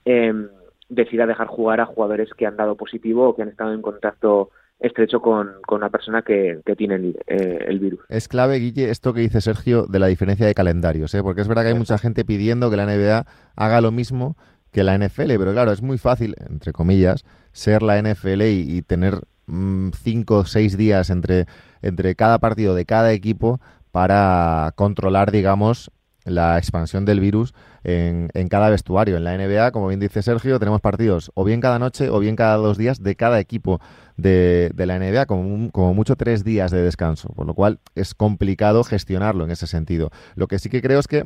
em, 0.06 0.48
decida 0.88 1.26
dejar 1.26 1.48
jugar 1.48 1.82
a 1.82 1.86
jugadores 1.86 2.30
que 2.34 2.46
han 2.46 2.56
dado 2.56 2.78
positivo 2.78 3.28
o 3.28 3.36
que 3.36 3.42
han 3.42 3.50
estado 3.50 3.74
en 3.74 3.82
contacto 3.82 4.52
estrecho 4.80 5.20
con, 5.20 5.52
una 5.70 5.90
persona 5.90 6.22
que, 6.22 6.62
tiene 6.78 7.14
eh, 7.28 7.66
el, 7.68 7.80
virus. 7.80 8.00
Es 8.08 8.30
clave, 8.30 8.56
Guille, 8.60 8.90
esto 8.90 9.14
que 9.14 9.20
dice 9.20 9.42
Sergio 9.42 9.86
de 9.86 10.00
la 10.00 10.08
diferencia 10.08 10.48
de 10.48 10.54
calendarios, 10.54 11.14
¿eh? 11.14 11.22
porque 11.22 11.42
es 11.42 11.50
verdad 11.50 11.64
que 11.64 11.70
hay 11.70 11.78
mucha 11.78 11.98
gente 11.98 12.24
pidiendo 12.24 12.72
que 12.72 12.78
la 12.78 12.86
NBA 12.86 13.26
haga 13.58 13.82
lo 13.82 13.92
mismo 13.92 14.38
que 14.72 14.86
la 14.86 14.98
NFL, 14.98 15.36
pero 15.38 15.52
claro, 15.52 15.74
es 15.74 15.82
muy 15.82 15.98
fácil, 15.98 16.36
entre 16.50 16.72
comillas, 16.72 17.26
ser 17.52 17.84
la 17.84 18.02
NFL 18.02 18.44
y, 18.44 18.82
tener 18.82 19.16
mm, 19.52 19.92
cinco 20.04 20.38
o 20.38 20.46
seis 20.46 20.78
días 20.78 21.10
entre, 21.10 21.46
entre 21.82 22.16
cada 22.16 22.40
partido 22.40 22.76
de 22.76 22.86
cada 22.86 23.12
equipo 23.12 23.60
para 23.92 24.74
controlar, 24.76 25.32
digamos, 25.32 25.92
la 26.24 26.58
expansión 26.58 27.06
del 27.06 27.20
virus 27.20 27.54
en, 27.84 28.30
en, 28.34 28.48
cada 28.48 28.70
vestuario. 28.70 29.18
En 29.18 29.24
la 29.24 29.38
NBA, 29.38 29.72
como 29.72 29.88
bien 29.88 30.00
dice 30.00 30.22
Sergio, 30.22 30.60
tenemos 30.60 30.82
partidos 30.82 31.32
o 31.34 31.44
bien 31.44 31.62
cada 31.62 31.80
noche 31.80 32.10
o 32.10 32.20
bien 32.20 32.36
cada 32.36 32.56
dos 32.58 32.78
días 32.78 33.02
de 33.02 33.16
cada 33.16 33.40
equipo 33.40 33.82
de, 34.18 34.72
de 34.74 34.86
la 34.86 35.00
NBA, 35.00 35.26
como, 35.26 35.72
como, 35.72 35.94
mucho 35.94 36.16
tres 36.16 36.44
días 36.44 36.72
de 36.72 36.82
descanso, 36.82 37.30
por 37.30 37.48
lo 37.48 37.54
cual 37.54 37.80
es 37.96 38.14
complicado 38.14 38.84
gestionarlo 38.84 39.44
en 39.44 39.52
ese 39.52 39.68
sentido. 39.68 40.12
Lo 40.36 40.48
que 40.48 40.60
sí 40.60 40.70
que 40.70 40.82
creo 40.82 41.00
es 41.00 41.08
que 41.08 41.26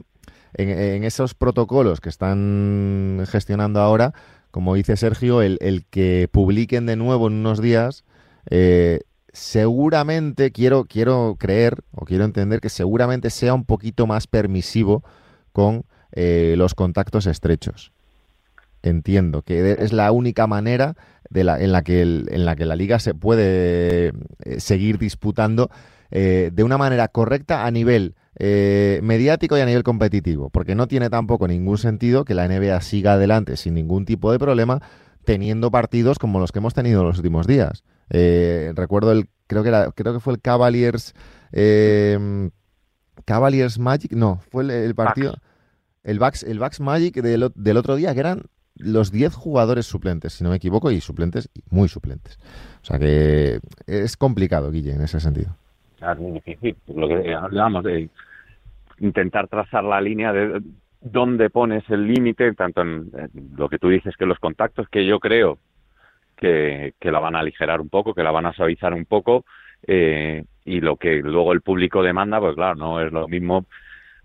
en, 0.54 0.70
en 0.70 1.04
esos 1.04 1.34
protocolos 1.34 2.00
que 2.00 2.10
están 2.10 3.26
gestionando 3.28 3.82
ahora, 3.82 4.14
como 4.52 4.76
dice 4.76 4.96
Sergio, 4.96 5.42
el, 5.42 5.58
el 5.60 5.86
que 5.86 6.30
publiquen 6.32 6.86
de 6.86 6.96
nuevo 6.96 7.28
en 7.28 7.34
unos 7.34 7.62
días, 7.62 8.06
eh, 8.50 9.02
seguramente 9.34 10.52
quiero, 10.52 10.86
quiero 10.86 11.36
creer 11.38 11.84
o 11.92 12.06
quiero 12.06 12.24
entender 12.24 12.62
que 12.62 12.70
seguramente 12.70 13.30
sea 13.30 13.54
un 13.54 13.66
poquito 13.66 14.08
más 14.08 14.28
permisivo 14.28 15.04
con 15.52 15.86
eh, 16.12 16.56
los 16.58 16.74
contactos 16.74 17.28
estrechos. 17.28 17.92
Entiendo 18.82 19.42
que 19.42 19.78
es 19.80 19.94
la 19.94 20.12
única 20.12 20.48
manera 20.48 20.96
en, 21.34 21.72
la 21.72 21.82
que 21.82 22.02
en 22.02 22.46
la 22.46 22.56
que 22.56 22.66
la 22.66 22.76
liga 22.76 23.00
se 23.00 23.16
puede 23.16 24.14
eh, 24.44 24.60
seguir 24.60 25.00
disputando 25.00 25.70
de 26.12 26.64
una 26.64 26.78
manera 26.78 27.10
correcta 27.10 27.66
a 27.66 27.72
nivel 27.72 28.16
mediático 28.40 29.58
y 29.58 29.62
a 29.62 29.66
nivel 29.66 29.84
competitivo, 29.84 30.50
porque 30.50 30.74
no 30.74 30.88
tiene 30.88 31.10
tampoco 31.10 31.46
ningún 31.46 31.78
sentido 31.78 32.24
que 32.24 32.36
la 32.36 32.48
NBA 32.48 32.80
siga 32.80 33.14
adelante 33.14 33.58
sin 33.58 33.74
ningún 33.74 34.06
tipo 34.06 34.32
de 34.32 34.40
problema 34.40 34.82
teniendo 35.26 35.72
partidos 35.72 36.18
como 36.18 36.40
los 36.40 36.54
que 36.54 36.60
hemos 36.60 36.74
tenido 36.74 37.02
en 37.02 37.08
los 37.08 37.18
últimos 37.18 37.48
días. 37.48 37.84
Recuerdo 38.10 39.12
el, 39.12 39.28
creo 39.48 39.64
que 39.64 39.70
era, 39.70 39.92
creo 39.92 40.14
que 40.14 40.20
fue 40.20 40.34
el 40.34 40.42
Cavaliers, 40.42 41.14
Cavaliers 43.26 43.80
Magic, 43.80 44.12
no, 44.12 44.42
fue 44.50 44.64
el, 44.64 44.96
partido. 44.96 45.36
El 46.04 46.20
Bucks, 46.20 46.44
el 46.44 46.60
Bucks 46.60 46.80
Magic 46.80 47.16
del, 47.16 47.52
del 47.56 47.78
otro 47.78 47.96
día, 47.96 48.14
que 48.14 48.20
eran 48.20 48.44
los 48.78 49.12
10 49.12 49.34
jugadores 49.34 49.86
suplentes, 49.86 50.34
si 50.34 50.44
no 50.44 50.50
me 50.50 50.58
equivoco, 50.58 50.92
y 50.92 51.02
suplentes, 51.02 51.50
muy 51.70 51.88
suplentes. 51.88 52.38
O 52.82 52.86
sea 52.86 53.00
que 53.00 53.60
es 53.88 54.18
complicado, 54.18 54.72
Guille, 54.72 54.94
en 54.94 55.02
ese 55.02 55.20
sentido. 55.20 55.56
Es 56.00 56.20
muy 56.20 56.34
difícil. 56.34 56.76
Lo 56.94 57.08
que 57.08 57.34
hablamos 57.34 57.84
de 57.84 58.10
intentar 59.00 59.48
trazar 59.48 59.84
la 59.84 60.02
línea 60.02 60.32
de 60.34 60.62
dónde 61.02 61.50
pones 61.50 61.84
el 61.90 62.08
límite, 62.08 62.54
tanto 62.54 62.82
en, 62.82 63.12
lo 63.56 63.70
que 63.70 63.80
tú 63.80 63.90
dices 63.90 64.16
que 64.18 64.26
los 64.26 64.40
contactos, 64.40 64.88
que 64.90 65.06
yo 65.06 65.20
creo 65.20 65.58
que, 66.36 66.94
que 67.00 67.12
la 67.12 67.20
van 67.20 67.36
a 67.36 67.40
aligerar 67.40 67.82
un 67.82 67.90
poco, 67.90 68.14
que 68.14 68.24
la 68.24 68.32
van 68.32 68.46
a 68.46 68.54
suavizar 68.54 68.94
un 68.94 69.06
poco, 69.06 69.46
eh, 69.88 70.44
y 70.66 70.82
lo 70.82 70.98
que 70.98 71.16
luego 71.18 71.54
el 71.54 71.62
público 71.62 72.04
demanda, 72.04 72.40
pues 72.40 72.56
claro, 72.56 72.76
no 72.76 73.02
es 73.02 73.12
lo 73.12 73.28
mismo 73.28 73.66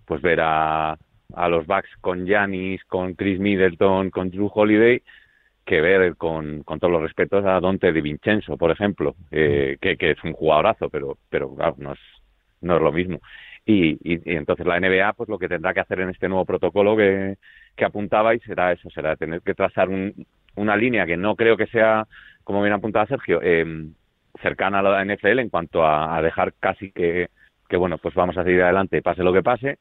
pues 0.05 0.21
ver 0.21 0.39
a 0.41 0.97
a 1.35 1.49
los 1.49 1.65
Bucks 1.65 1.89
con 2.01 2.25
Giannis, 2.25 2.83
con 2.85 3.13
Chris 3.13 3.39
Middleton, 3.39 4.09
con 4.09 4.29
Drew 4.29 4.51
Holiday, 4.53 5.01
que 5.65 5.81
ver 5.81 6.15
con, 6.17 6.63
con 6.63 6.79
todos 6.79 6.91
los 6.91 7.01
respetos 7.01 7.45
a 7.45 7.59
Dante 7.59 7.91
Di 7.93 8.01
Vincenzo, 8.01 8.57
por 8.57 8.71
ejemplo, 8.71 9.15
eh, 9.31 9.77
que, 9.79 9.97
que, 9.97 10.11
es 10.11 10.23
un 10.23 10.33
jugadorazo, 10.33 10.89
pero, 10.89 11.17
pero 11.29 11.53
claro, 11.55 11.75
no 11.77 11.93
es, 11.93 11.99
no 12.61 12.75
es 12.75 12.81
lo 12.81 12.91
mismo. 12.91 13.19
Y, 13.65 13.91
y, 14.03 14.19
entonces 14.25 14.65
la 14.65 14.79
NBA, 14.79 15.13
pues 15.13 15.29
lo 15.29 15.37
que 15.37 15.47
tendrá 15.47 15.73
que 15.73 15.81
hacer 15.81 15.99
en 16.01 16.09
este 16.09 16.27
nuevo 16.27 16.45
protocolo 16.45 16.97
que, 16.97 17.37
que 17.75 17.85
apuntabais 17.85 18.41
será 18.43 18.71
eso, 18.71 18.89
será 18.89 19.15
tener 19.15 19.41
que 19.41 19.53
trazar 19.53 19.89
un, 19.89 20.25
una 20.55 20.75
línea 20.75 21.05
que 21.05 21.17
no 21.17 21.35
creo 21.35 21.57
que 21.57 21.67
sea, 21.67 22.05
como 22.43 22.61
bien 22.61 22.73
apuntaba 22.73 23.07
Sergio, 23.07 23.39
eh, 23.41 23.87
cercana 24.41 24.79
a 24.79 24.81
la 24.81 25.05
NFL 25.05 25.39
en 25.39 25.49
cuanto 25.49 25.83
a, 25.85 26.15
a 26.15 26.21
dejar 26.21 26.53
casi 26.59 26.91
que, 26.91 27.29
que, 27.71 27.77
bueno, 27.77 27.97
pues 27.97 28.13
vamos 28.13 28.37
a 28.37 28.43
seguir 28.43 28.61
adelante, 28.61 29.01
pase 29.01 29.23
lo 29.23 29.33
que 29.33 29.43
pase, 29.43 29.77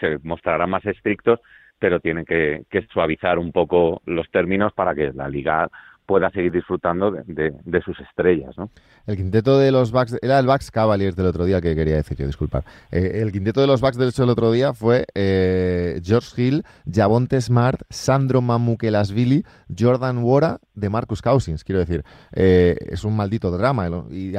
se 0.00 0.18
mostrarán 0.22 0.68
más 0.68 0.84
estrictos, 0.84 1.40
pero 1.78 2.00
tienen 2.00 2.24
que, 2.24 2.64
suavizar 2.92 3.38
un 3.38 3.52
poco 3.52 4.02
los 4.04 4.30
términos 4.30 4.72
para 4.72 4.94
que 4.94 5.12
la 5.12 5.28
liga 5.28 5.68
pueda 6.12 6.28
seguir 6.28 6.52
disfrutando 6.52 7.10
de, 7.10 7.80
sus 7.82 7.98
estrellas, 8.00 8.54
¿no? 8.58 8.68
El 9.06 9.16
quinteto 9.16 9.58
de 9.58 9.72
los 9.72 9.92
Bucks, 9.92 10.18
era 10.20 10.38
el 10.38 10.46
Bucks 10.46 10.70
Cavaliers 10.70 11.16
del 11.16 11.24
otro 11.24 11.46
día 11.46 11.62
que 11.62 11.74
quería 11.74 11.96
decir 11.96 12.18
yo, 12.18 12.26
disculpar. 12.26 12.64
Eh, 12.90 13.20
el 13.22 13.32
quinteto 13.32 13.62
de 13.62 13.66
los 13.66 13.80
Bucks 13.80 13.96
del 13.96 14.28
otro 14.28 14.52
día 14.52 14.74
fue 14.74 15.06
eh, 15.14 16.02
George 16.04 16.34
Hill, 16.36 16.64
Javonte 16.92 17.40
Smart, 17.40 17.80
Sandro 17.88 18.42
Mamukelasvili, 18.42 19.42
Jordan 19.74 20.18
Wora, 20.18 20.58
de 20.74 20.90
Marcus 20.90 21.22
Cousins, 21.22 21.64
quiero 21.64 21.78
decir. 21.78 22.04
Eh, 22.34 22.76
es 22.90 23.04
un 23.04 23.16
maldito 23.16 23.50
drama. 23.50 23.88
Y 24.10 24.34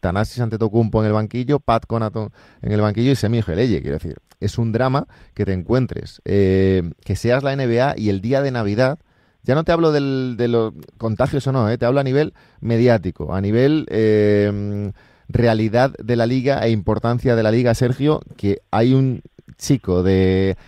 Tanasis 0.00 0.40
Antetokounmpo 0.40 1.02
en 1.02 1.08
el 1.08 1.12
banquillo, 1.12 1.60
Pat 1.60 1.84
Conaton 1.86 2.30
en 2.62 2.72
el 2.72 2.80
banquillo 2.80 3.12
y 3.12 3.16
Semi 3.16 3.42
Geleye, 3.42 3.82
quiero 3.82 3.98
decir. 3.98 4.16
Es 4.40 4.56
un 4.56 4.72
drama 4.72 5.06
que 5.34 5.44
te 5.44 5.52
encuentres, 5.52 6.22
que 6.24 7.16
seas 7.16 7.42
la 7.42 7.54
NBA 7.54 7.98
y 7.98 8.08
el 8.08 8.22
día 8.22 8.40
de 8.40 8.50
Navidad 8.50 8.98
ya 9.48 9.54
no 9.54 9.64
te 9.64 9.72
hablo 9.72 9.92
de 9.92 10.46
los 10.46 10.74
contagios 10.98 11.46
o 11.46 11.52
no, 11.52 11.70
¿eh? 11.70 11.78
te 11.78 11.86
hablo 11.86 12.00
a 12.00 12.04
nivel 12.04 12.34
mediático, 12.60 13.34
a 13.34 13.40
nivel 13.40 13.86
eh, 13.88 14.92
realidad 15.26 15.94
de 15.98 16.16
la 16.16 16.26
liga 16.26 16.60
e 16.66 16.70
importancia 16.70 17.34
de 17.34 17.42
la 17.42 17.50
liga, 17.50 17.74
Sergio, 17.74 18.20
que 18.36 18.60
hay 18.70 18.92
un 18.92 19.22
chico 19.56 20.02
de 20.02 20.58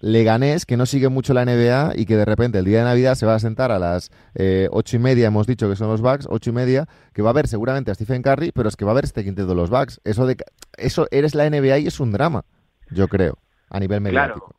Leganés 0.00 0.66
que 0.66 0.76
no 0.76 0.86
sigue 0.86 1.08
mucho 1.08 1.34
la 1.34 1.44
NBA 1.44 1.94
y 1.96 2.06
que 2.06 2.16
de 2.16 2.24
repente 2.24 2.60
el 2.60 2.64
día 2.64 2.78
de 2.78 2.84
Navidad 2.84 3.16
se 3.16 3.26
va 3.26 3.34
a 3.34 3.40
sentar 3.40 3.72
a 3.72 3.80
las 3.80 4.12
eh, 4.36 4.68
ocho 4.70 4.94
y 4.94 5.00
media, 5.00 5.26
hemos 5.26 5.48
dicho 5.48 5.68
que 5.68 5.74
son 5.74 5.88
los 5.88 6.00
Bucks, 6.00 6.28
ocho 6.30 6.50
y 6.50 6.52
media, 6.52 6.86
que 7.12 7.22
va 7.22 7.30
a 7.30 7.32
ver 7.32 7.48
seguramente 7.48 7.90
a 7.90 7.94
Stephen 7.96 8.22
Curry, 8.22 8.52
pero 8.52 8.68
es 8.68 8.76
que 8.76 8.84
va 8.84 8.92
a 8.92 8.94
ver 8.94 9.04
este 9.04 9.24
quinteto 9.24 9.48
de 9.48 9.56
los 9.56 9.68
Bucks. 9.68 10.00
Eso, 10.04 10.26
de, 10.26 10.36
eso 10.76 11.08
eres 11.10 11.34
la 11.34 11.50
NBA 11.50 11.78
y 11.78 11.86
es 11.88 11.98
un 11.98 12.12
drama, 12.12 12.44
yo 12.88 13.08
creo, 13.08 13.36
a 13.68 13.80
nivel 13.80 14.00
mediático. 14.00 14.46
Claro, 14.46 14.58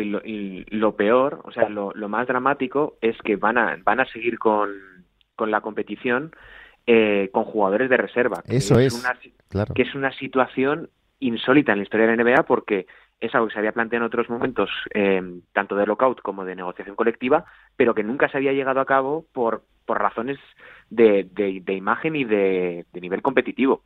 y 0.00 0.64
lo, 0.70 0.96
peor, 0.96 1.40
o 1.44 1.52
sea, 1.52 1.68
lo, 1.68 1.92
más 2.08 2.26
dramático 2.26 2.96
es 3.00 3.16
que 3.22 3.36
van 3.36 3.58
a, 3.58 3.78
van 3.84 4.00
a 4.00 4.06
seguir 4.06 4.38
con, 4.38 4.70
la 5.38 5.60
competición 5.60 6.32
eh, 6.86 7.30
con 7.32 7.44
jugadores 7.44 7.90
de 7.90 7.96
reserva. 7.96 8.42
Eso 8.46 8.78
es, 8.78 8.94
una, 8.94 9.66
que 9.74 9.82
es 9.82 9.94
una 9.94 10.12
situación 10.12 10.88
insólita 11.18 11.72
en 11.72 11.78
la 11.78 11.84
historia 11.84 12.06
de 12.06 12.16
la 12.16 12.22
NBA 12.22 12.44
porque 12.44 12.86
es 13.22 13.34
algo 13.34 13.46
que 13.46 13.52
se 13.52 13.58
había 13.60 13.72
planteado 13.72 14.04
en 14.04 14.08
otros 14.08 14.28
momentos, 14.28 14.68
eh, 14.94 15.22
tanto 15.52 15.76
de 15.76 15.86
lockout 15.86 16.20
como 16.20 16.44
de 16.44 16.56
negociación 16.56 16.96
colectiva, 16.96 17.44
pero 17.76 17.94
que 17.94 18.02
nunca 18.02 18.28
se 18.28 18.36
había 18.36 18.52
llegado 18.52 18.80
a 18.80 18.84
cabo 18.84 19.24
por, 19.32 19.62
por 19.86 20.00
razones 20.00 20.38
de, 20.90 21.28
de, 21.32 21.74
imagen 21.74 22.16
y 22.16 22.24
de, 22.24 22.84
de, 22.92 23.00
nivel 23.00 23.22
competitivo. 23.22 23.84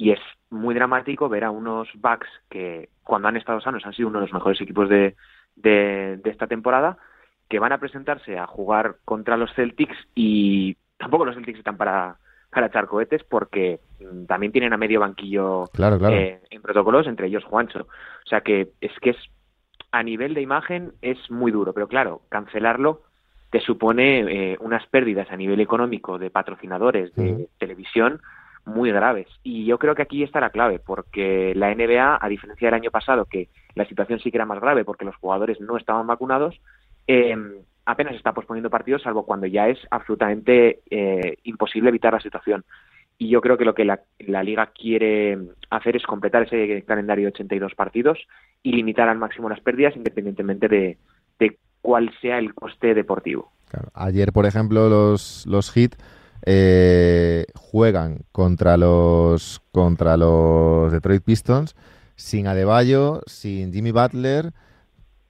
Y 0.00 0.12
es 0.12 0.20
muy 0.48 0.74
dramático 0.74 1.28
ver 1.28 1.44
a 1.44 1.50
unos 1.50 1.86
Bucks 1.92 2.26
que 2.48 2.88
cuando 3.04 3.28
han 3.28 3.36
estado 3.36 3.60
sanos 3.60 3.84
han 3.84 3.92
sido 3.92 4.08
uno 4.08 4.18
de 4.18 4.24
los 4.24 4.32
mejores 4.32 4.58
equipos 4.58 4.88
de, 4.88 5.14
de, 5.56 6.18
esta 6.24 6.46
temporada, 6.46 6.96
que 7.50 7.58
van 7.58 7.72
a 7.72 7.78
presentarse 7.78 8.38
a 8.38 8.46
jugar 8.46 8.96
contra 9.04 9.36
los 9.36 9.52
Celtics 9.52 9.98
y 10.14 10.74
tampoco 10.96 11.26
los 11.26 11.34
Celtics 11.34 11.58
están 11.58 11.76
para, 11.76 12.16
para 12.48 12.68
echar 12.68 12.86
cohetes 12.86 13.22
porque 13.24 13.80
mm, 14.00 14.24
también 14.24 14.52
tienen 14.52 14.72
a 14.72 14.78
medio 14.78 15.00
banquillo 15.00 15.64
eh, 16.10 16.40
en 16.48 16.62
protocolos, 16.62 17.06
entre 17.06 17.26
ellos 17.26 17.44
Juancho. 17.44 17.80
O 17.80 18.26
sea 18.26 18.40
que 18.40 18.70
es 18.80 18.92
que 19.02 19.10
es 19.10 19.18
a 19.92 20.02
nivel 20.02 20.32
de 20.32 20.40
imagen 20.40 20.92
es 21.02 21.18
muy 21.30 21.52
duro, 21.52 21.74
pero 21.74 21.88
claro, 21.88 22.22
cancelarlo 22.30 23.02
te 23.50 23.60
supone 23.60 24.20
eh, 24.52 24.56
unas 24.60 24.86
pérdidas 24.86 25.30
a 25.30 25.36
nivel 25.36 25.60
económico 25.60 26.18
de 26.18 26.30
patrocinadores 26.30 27.14
de 27.16 27.50
televisión 27.58 28.22
muy 28.64 28.92
graves. 28.92 29.26
Y 29.42 29.64
yo 29.64 29.78
creo 29.78 29.94
que 29.94 30.02
aquí 30.02 30.22
está 30.22 30.40
la 30.40 30.50
clave, 30.50 30.78
porque 30.78 31.52
la 31.54 31.74
NBA, 31.74 32.18
a 32.20 32.28
diferencia 32.28 32.68
del 32.68 32.74
año 32.74 32.90
pasado, 32.90 33.24
que 33.24 33.48
la 33.74 33.86
situación 33.86 34.20
sí 34.20 34.30
que 34.30 34.36
era 34.36 34.46
más 34.46 34.60
grave 34.60 34.84
porque 34.84 35.04
los 35.04 35.16
jugadores 35.16 35.60
no 35.60 35.76
estaban 35.76 36.06
vacunados, 36.06 36.60
eh, 37.06 37.36
apenas 37.84 38.14
está 38.14 38.32
posponiendo 38.32 38.70
partidos, 38.70 39.02
salvo 39.02 39.24
cuando 39.24 39.46
ya 39.46 39.68
es 39.68 39.78
absolutamente 39.90 40.80
eh, 40.90 41.36
imposible 41.44 41.88
evitar 41.88 42.12
la 42.12 42.20
situación. 42.20 42.64
Y 43.18 43.28
yo 43.28 43.42
creo 43.42 43.58
que 43.58 43.66
lo 43.66 43.74
que 43.74 43.84
la, 43.84 44.42
liga 44.42 44.66
quiere 44.68 45.38
hacer 45.68 45.96
es 45.96 46.04
completar 46.04 46.44
ese 46.44 46.82
calendario 46.86 47.24
de 47.24 47.32
82 47.32 47.74
partidos 47.74 48.18
y 48.62 48.72
limitar 48.72 49.10
al 49.10 49.18
máximo 49.18 49.50
las 49.50 49.60
pérdidas, 49.60 49.94
independientemente 49.94 50.68
de, 50.68 50.96
cuál 51.82 52.10
sea 52.20 52.38
el 52.38 52.54
coste 52.54 52.94
deportivo. 52.94 53.52
Ayer, 53.94 54.32
por 54.32 54.44
ejemplo, 54.46 54.88
los, 54.88 55.46
los 55.46 55.70
Heat 55.70 55.96
eh, 56.46 57.46
juegan 57.54 58.22
contra 58.32 58.76
los 58.76 59.60
contra 59.72 60.16
los 60.16 60.92
Detroit 60.92 61.22
Pistons 61.22 61.74
sin 62.16 62.46
Adebayo, 62.46 63.22
sin 63.26 63.72
Jimmy 63.72 63.92
Butler 63.92 64.52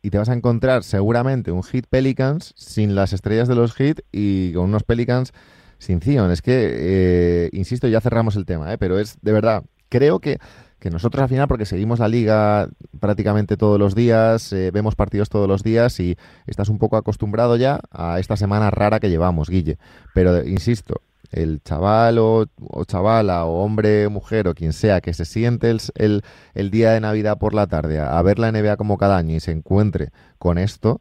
y 0.03 0.11
te 0.11 0.19
vas 0.19 0.29
a 0.29 0.35
encontrar 0.35 0.83
seguramente 0.83 1.53
un 1.53 1.63
Heat 1.63 1.85
Pelicans 1.89 2.53
sin 2.57 2.95
las 2.95 3.13
estrellas 3.13 3.49
de 3.49 3.55
los 3.55 3.75
Heat 3.75 4.01
y 4.13 4.53
con 4.53 4.65
unos 4.65 4.83
Pelicans 4.83 5.33
sin 5.79 6.01
Zion. 6.01 6.31
Es 6.31 6.43
que, 6.43 6.71
eh, 6.73 7.51
insisto, 7.53 7.89
ya 7.89 8.01
cerramos 8.01 8.37
el 8.37 8.47
tema, 8.47 8.73
¿eh? 8.73 8.79
pero 8.79 8.99
es 8.99 9.19
de 9.21 9.33
verdad, 9.33 9.65
creo 9.89 10.21
que, 10.21 10.39
que 10.81 10.91
nosotros 10.91 11.23
al 11.23 11.29
final, 11.29 11.47
porque 11.47 11.67
seguimos 11.67 11.99
la 11.99 12.09
liga 12.09 12.69
prácticamente 12.99 13.57
todos 13.57 13.79
los 13.79 13.95
días, 13.95 14.53
eh, 14.53 14.71
vemos 14.73 14.95
partidos 14.95 15.29
todos 15.29 15.47
los 15.47 15.63
días 15.63 16.01
y 16.01 16.17
estás 16.47 16.69
un 16.69 16.79
poco 16.79 16.97
acostumbrado 16.97 17.57
ya 17.57 17.81
a 17.91 18.19
esta 18.19 18.37
semana 18.37 18.71
rara 18.71 18.99
que 18.99 19.11
llevamos, 19.11 19.49
Guille. 19.49 19.79
Pero, 20.15 20.43
insisto, 20.45 21.03
el 21.31 21.63
chaval 21.63 22.19
o, 22.19 22.47
chavala 22.87 23.45
o 23.45 23.63
hombre, 23.63 24.09
mujer 24.09 24.49
o 24.49 24.55
quien 24.55 24.73
sea 24.73 25.01
que 25.01 25.15
se 25.15 25.25
siente 25.25 25.71
el, 25.71 26.23
el, 26.55 26.71
día 26.71 26.93
de 26.93 27.01
Navidad 27.01 27.39
por 27.39 27.55
la 27.55 27.67
tarde 27.67 28.01
a, 28.01 28.21
ver 28.23 28.39
la 28.39 28.51
NBA 28.51 28.77
como 28.77 28.99
cada 28.99 29.17
año 29.17 29.37
y 29.37 29.41
se 29.41 29.53
encuentre 29.53 30.11
con 30.39 30.59
esto, 30.59 31.01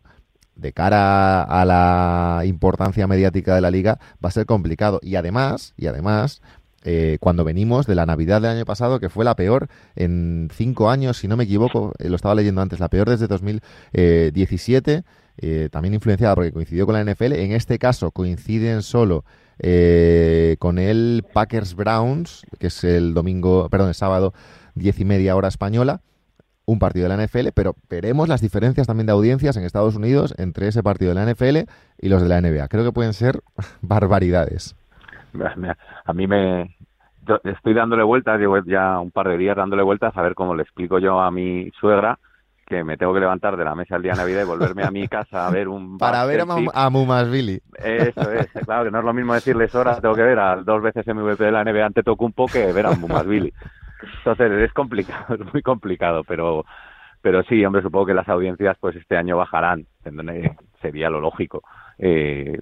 de 0.55 0.73
cara 0.73 1.41
a 1.41 1.65
la 1.65 2.41
importancia 2.45 3.07
mediática 3.07 3.55
de 3.55 3.61
la 3.61 3.71
liga, 3.71 3.99
va 4.23 4.29
a 4.29 4.31
ser 4.31 4.45
complicado. 4.45 4.99
Y 5.01 5.15
además, 5.15 5.73
y 5.77 5.87
además, 5.87 6.41
eh, 6.83 7.17
cuando 7.19 7.43
venimos 7.43 7.85
de 7.85 7.95
la 7.95 8.05
Navidad 8.05 8.41
del 8.41 8.51
año 8.51 8.65
pasado, 8.65 8.99
que 8.99 9.09
fue 9.09 9.25
la 9.25 9.35
peor 9.35 9.67
en 9.95 10.49
cinco 10.53 10.89
años, 10.89 11.17
si 11.17 11.27
no 11.27 11.37
me 11.37 11.43
equivoco, 11.43 11.93
eh, 11.99 12.09
lo 12.09 12.15
estaba 12.15 12.35
leyendo 12.35 12.61
antes, 12.61 12.79
la 12.79 12.89
peor 12.89 13.09
desde 13.09 13.27
2017, 13.27 15.03
eh, 15.41 15.69
también 15.71 15.93
influenciada 15.93 16.35
porque 16.35 16.51
coincidió 16.51 16.85
con 16.85 16.95
la 16.95 17.01
NFL. 17.03 17.33
En 17.33 17.53
este 17.53 17.79
caso 17.79 18.11
coinciden 18.11 18.81
solo 18.81 19.23
eh, 19.59 20.57
con 20.59 20.79
el 20.79 21.25
Packers 21.33 21.75
Browns, 21.75 22.43
que 22.59 22.67
es 22.67 22.83
el 22.83 23.13
domingo, 23.13 23.69
perdón, 23.69 23.89
el 23.89 23.95
sábado, 23.95 24.33
diez 24.75 24.99
y 24.99 25.05
media 25.05 25.35
hora 25.35 25.47
española, 25.47 26.01
un 26.65 26.79
partido 26.79 27.07
de 27.07 27.15
la 27.15 27.25
NFL, 27.25 27.49
pero 27.53 27.75
veremos 27.89 28.27
las 28.27 28.41
diferencias 28.41 28.85
también 28.85 29.07
de 29.07 29.13
audiencias 29.13 29.57
en 29.57 29.63
Estados 29.63 29.95
Unidos 29.95 30.35
entre 30.37 30.67
ese 30.67 30.83
partido 30.83 31.13
de 31.13 31.15
la 31.15 31.33
NFL 31.33 31.69
y 31.99 32.09
los 32.09 32.21
de 32.21 32.27
la 32.29 32.41
NBA. 32.41 32.67
Creo 32.67 32.83
que 32.83 32.91
pueden 32.91 33.13
ser 33.13 33.41
barbaridades. 33.81 34.75
A 36.05 36.13
mí 36.13 36.27
me, 36.27 36.75
estoy 37.43 37.73
dándole 37.73 38.03
vueltas, 38.03 38.39
llevo 38.39 38.59
ya 38.65 38.99
un 38.99 39.11
par 39.11 39.27
de 39.27 39.37
días 39.37 39.55
dándole 39.55 39.83
vueltas 39.83 40.15
a 40.15 40.21
ver 40.21 40.35
cómo 40.35 40.55
le 40.55 40.63
explico 40.63 40.99
yo 40.99 41.19
a 41.19 41.31
mi 41.31 41.71
suegra 41.79 42.19
que 42.65 42.83
me 42.83 42.97
tengo 42.97 43.13
que 43.15 43.19
levantar 43.19 43.57
de 43.57 43.65
la 43.65 43.73
mesa 43.73 43.95
el 43.95 44.03
día 44.03 44.11
de 44.11 44.19
Navidad 44.19 44.43
y 44.43 44.45
volverme 44.45 44.83
a 44.83 44.91
mi 44.91 45.07
casa 45.07 45.47
a 45.47 45.49
ver 45.49 45.67
un... 45.67 45.97
Para 45.97 46.23
ver 46.25 46.41
a, 46.41 46.89
Mumas 46.91 47.29
Billy. 47.29 47.59
Eso 47.83 48.31
es, 48.31 48.47
claro, 48.65 48.85
que 48.85 48.91
no 48.91 48.99
es 48.99 49.05
lo 49.05 49.13
mismo 49.13 49.33
decirles 49.33 49.73
horas, 49.73 49.99
tengo 49.99 50.13
que 50.13 50.21
ver 50.21 50.37
a 50.37 50.55
dos 50.57 50.81
veces 50.81 51.07
MVP 51.07 51.43
de 51.43 51.51
la 51.51 51.63
NBA 51.63 51.85
ante 51.85 52.03
Tocumpo 52.03 52.45
que 52.45 52.71
ver 52.71 52.85
a 52.85 52.91
Mumas 52.91 53.25
Billy. 53.25 53.51
Entonces 54.19 54.51
es 54.51 54.71
complicado, 54.73 55.35
es 55.35 55.53
muy 55.53 55.63
complicado, 55.63 56.23
pero 56.23 56.63
pero 57.21 57.43
sí, 57.43 57.65
hombre, 57.65 57.81
supongo 57.81 58.05
que 58.05 58.13
las 58.13 58.29
audiencias 58.29 58.77
pues 58.79 58.95
este 58.95 59.17
año 59.17 59.35
bajarán, 59.35 59.85
sería 60.81 61.09
lo 61.09 61.19
lógico. 61.19 61.63
Eh, 61.97 62.59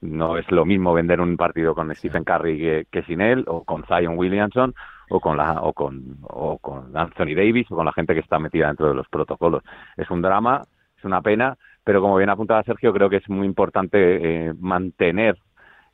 no 0.00 0.36
es 0.36 0.50
lo 0.50 0.64
mismo 0.64 0.92
vender 0.92 1.20
un 1.20 1.36
partido 1.36 1.74
con 1.74 1.94
Stephen 1.94 2.24
Curry 2.24 2.58
que, 2.58 2.86
que 2.90 3.02
sin 3.04 3.20
él 3.20 3.44
o 3.46 3.64
con 3.64 3.84
Zion 3.84 4.18
Williamson 4.18 4.74
o 5.10 5.20
con 5.20 5.36
la 5.36 5.60
o 5.62 5.72
con 5.72 6.18
o 6.22 6.58
con 6.58 6.96
Anthony 6.96 7.34
Davis 7.34 7.70
o 7.70 7.76
con 7.76 7.86
la 7.86 7.92
gente 7.92 8.14
que 8.14 8.20
está 8.20 8.38
metida 8.38 8.68
dentro 8.68 8.88
de 8.88 8.94
los 8.94 9.08
protocolos. 9.08 9.62
Es 9.96 10.10
un 10.10 10.22
drama, 10.22 10.62
es 10.96 11.04
una 11.04 11.22
pena, 11.22 11.56
pero 11.84 12.00
como 12.00 12.16
bien 12.16 12.30
apuntaba 12.30 12.62
Sergio, 12.62 12.92
creo 12.92 13.08
que 13.08 13.16
es 13.16 13.28
muy 13.28 13.46
importante 13.46 14.48
eh, 14.48 14.54
mantener 14.58 15.38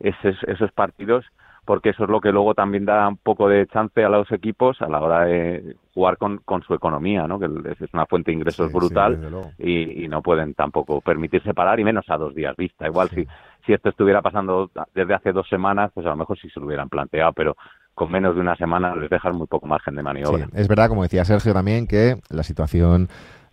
esos, 0.00 0.36
esos 0.46 0.72
partidos 0.72 1.24
porque 1.64 1.90
eso 1.90 2.04
es 2.04 2.10
lo 2.10 2.20
que 2.20 2.32
luego 2.32 2.54
también 2.54 2.84
da 2.84 3.08
un 3.08 3.16
poco 3.16 3.48
de 3.48 3.66
chance 3.66 4.04
a 4.04 4.08
los 4.08 4.30
equipos 4.32 4.80
a 4.82 4.88
la 4.88 5.00
hora 5.00 5.24
de 5.24 5.76
jugar 5.94 6.18
con, 6.18 6.38
con 6.38 6.62
su 6.62 6.74
economía, 6.74 7.26
¿no? 7.26 7.38
que 7.38 7.46
es 7.46 7.94
una 7.94 8.06
fuente 8.06 8.30
de 8.30 8.36
ingresos 8.36 8.72
brutal 8.72 9.18
y, 9.58 10.04
y, 10.04 10.08
no 10.08 10.22
pueden 10.22 10.54
tampoco 10.54 11.00
permitirse 11.00 11.54
parar 11.54 11.78
y 11.80 11.84
menos 11.84 12.04
a 12.08 12.16
dos 12.16 12.34
días 12.34 12.56
vista. 12.56 12.86
Igual 12.86 13.08
si, 13.10 13.26
si 13.64 13.72
esto 13.72 13.88
estuviera 13.88 14.20
pasando 14.20 14.70
desde 14.94 15.14
hace 15.14 15.32
dos 15.32 15.48
semanas, 15.48 15.90
pues 15.94 16.06
a 16.06 16.10
lo 16.10 16.16
mejor 16.16 16.38
sí 16.38 16.48
se 16.50 16.60
lo 16.60 16.66
hubieran 16.66 16.88
planteado, 16.88 17.32
pero 17.32 17.56
con 17.94 18.10
menos 18.10 18.34
de 18.34 18.40
una 18.40 18.56
semana 18.56 18.94
les 18.94 19.08
dejan 19.08 19.36
muy 19.36 19.46
poco 19.46 19.66
margen 19.66 19.94
de 19.94 20.02
maniobra. 20.02 20.48
es 20.52 20.68
verdad, 20.68 20.88
como 20.88 21.02
decía 21.04 21.24
Sergio 21.24 21.52
también, 21.52 21.86
que 21.86 22.16
la 22.28 22.42
situación, 22.42 23.08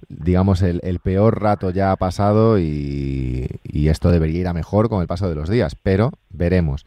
digamos, 0.09 0.63
el, 0.63 0.99
peor 0.99 1.41
rato 1.41 1.69
ya 1.69 1.91
ha 1.91 1.95
pasado 1.95 2.59
y, 2.59 3.47
esto 3.87 4.09
debería 4.09 4.39
ir 4.39 4.47
a 4.47 4.53
mejor 4.53 4.87
con 4.89 5.01
el 5.01 5.07
paso 5.07 5.27
de 5.27 5.35
los 5.35 5.49
días, 5.49 5.75
pero 5.75 6.11
veremos. 6.29 6.85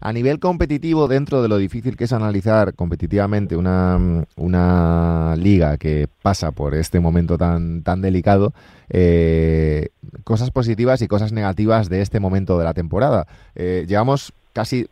A 0.00 0.12
nivel 0.12 0.38
competitivo, 0.38 1.08
dentro 1.08 1.42
de 1.42 1.48
lo 1.48 1.56
difícil 1.56 1.96
que 1.96 2.04
es 2.04 2.12
analizar 2.12 2.74
competitivamente 2.74 3.56
una, 3.56 4.24
una 4.36 5.34
liga 5.36 5.78
que 5.78 6.08
pasa 6.22 6.52
por 6.52 6.74
este 6.74 7.00
momento 7.00 7.38
tan, 7.38 7.82
tan 7.82 8.00
delicado, 8.02 8.52
eh, 8.88 9.88
cosas 10.24 10.50
positivas 10.50 11.02
y 11.02 11.08
cosas 11.08 11.32
negativas 11.32 11.88
de 11.88 12.02
este 12.02 12.20
momento 12.20 12.58
de 12.58 12.64
la 12.64 12.74
temporada. 12.74 13.26
Eh, 13.54 13.84
llevamos 13.88 14.32
casi 14.52 14.86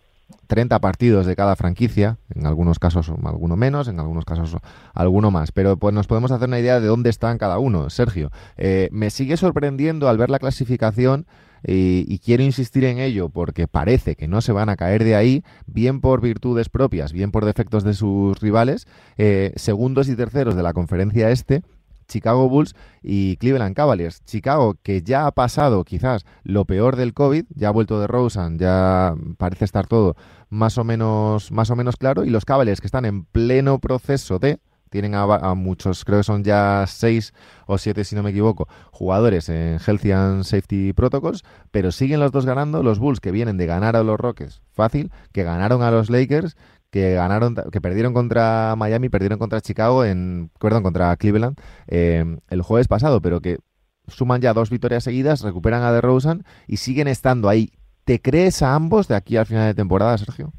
30 0.46 0.78
partidos 0.78 1.26
de 1.26 1.36
cada 1.36 1.56
franquicia, 1.56 2.18
en 2.34 2.46
algunos 2.46 2.78
casos 2.78 3.10
alguno 3.24 3.56
menos, 3.56 3.88
en 3.88 3.98
algunos 3.98 4.24
casos 4.24 4.56
alguno 4.92 5.30
más, 5.30 5.52
pero 5.52 5.76
pues 5.76 5.94
nos 5.94 6.06
podemos 6.06 6.30
hacer 6.30 6.48
una 6.48 6.60
idea 6.60 6.80
de 6.80 6.86
dónde 6.86 7.10
están 7.10 7.38
cada 7.38 7.58
uno. 7.58 7.90
Sergio, 7.90 8.30
eh, 8.56 8.88
me 8.92 9.10
sigue 9.10 9.36
sorprendiendo 9.36 10.08
al 10.08 10.18
ver 10.18 10.30
la 10.30 10.38
clasificación 10.38 11.26
y, 11.66 12.18
quiero 12.18 12.42
insistir 12.42 12.84
en 12.84 12.98
ello 12.98 13.28
porque 13.28 13.68
parece 13.68 14.16
que 14.16 14.28
no 14.28 14.40
se 14.40 14.52
van 14.52 14.68
a 14.68 14.76
caer 14.76 15.04
de 15.04 15.16
ahí, 15.16 15.42
bien 15.66 16.00
por 16.00 16.20
virtudes 16.20 16.68
propias, 16.68 17.12
bien 17.12 17.30
por 17.30 17.44
defectos 17.44 17.84
de 17.84 17.94
sus 17.94 18.40
rivales, 18.40 18.86
eh, 19.16 19.52
segundos 19.56 20.08
y 20.08 20.16
terceros 20.16 20.56
de 20.56 20.62
la 20.62 20.72
conferencia 20.72 21.30
este 21.30 21.62
Chicago 22.06 22.48
Bulls 22.48 22.74
y 23.02 23.36
Cleveland 23.36 23.74
Cavaliers. 23.74 24.22
Chicago, 24.24 24.76
que 24.82 25.02
ya 25.02 25.26
ha 25.26 25.32
pasado 25.32 25.84
quizás 25.84 26.24
lo 26.42 26.64
peor 26.64 26.96
del 26.96 27.14
COVID, 27.14 27.46
ya 27.54 27.68
ha 27.68 27.72
vuelto 27.72 28.00
de 28.00 28.06
Rosen, 28.06 28.58
ya 28.58 29.14
parece 29.38 29.64
estar 29.64 29.86
todo 29.86 30.16
más 30.50 30.78
o 30.78 30.84
menos, 30.84 31.50
más 31.50 31.70
o 31.70 31.76
menos 31.76 31.96
claro, 31.96 32.24
y 32.24 32.30
los 32.30 32.44
Cavaliers 32.44 32.80
que 32.80 32.86
están 32.86 33.04
en 33.04 33.24
pleno 33.24 33.78
proceso 33.78 34.38
de 34.38 34.60
tienen 34.94 35.16
a, 35.16 35.54
muchos, 35.54 36.04
creo 36.04 36.20
que 36.20 36.22
son 36.22 36.44
ya 36.44 36.84
seis 36.86 37.34
o 37.66 37.78
siete, 37.78 38.04
si 38.04 38.14
no 38.14 38.22
me 38.22 38.30
equivoco, 38.30 38.68
jugadores 38.92 39.48
en 39.48 39.80
Healthy 39.84 40.10
Safety 40.44 40.92
Protocols, 40.92 41.42
pero 41.72 41.90
siguen 41.90 42.20
los 42.20 42.30
dos 42.30 42.46
ganando, 42.46 42.84
los 42.84 43.00
Bulls 43.00 43.18
que 43.18 43.32
vienen 43.32 43.56
de 43.56 43.66
ganar 43.66 43.96
a 43.96 44.04
los 44.04 44.20
Rockets, 44.20 44.62
fácil, 44.70 45.10
que 45.32 45.42
ganaron 45.42 45.82
a 45.82 45.90
los 45.90 46.10
Lakers 46.10 46.56
que 46.92 47.14
ganaron, 47.14 47.56
que 47.72 47.80
perdieron 47.80 48.14
contra 48.14 48.76
Miami, 48.76 49.08
perdieron 49.08 49.40
contra 49.40 49.60
Chicago, 49.60 50.04
en, 50.04 50.52
contra 50.60 51.16
Cleveland 51.16 51.56
eh, 51.88 52.38
el 52.50 52.62
jueves 52.62 52.86
pasado, 52.86 53.20
pero 53.20 53.40
que 53.40 53.58
suman 54.06 54.40
ya 54.40 54.54
dos 54.54 54.70
victorias 54.70 55.02
seguidas, 55.02 55.40
recuperan 55.40 55.82
a 55.82 55.90
DeRozan 55.90 56.44
y 56.68 56.76
siguen 56.76 57.08
estando 57.08 57.48
ahí. 57.48 57.72
¿Te 58.04 58.22
crees 58.22 58.62
a 58.62 58.76
ambos 58.76 59.08
de 59.08 59.16
aquí 59.16 59.36
al 59.36 59.46
final 59.46 59.66
de 59.66 59.74
temporada, 59.74 60.16
Sergio? 60.18 60.52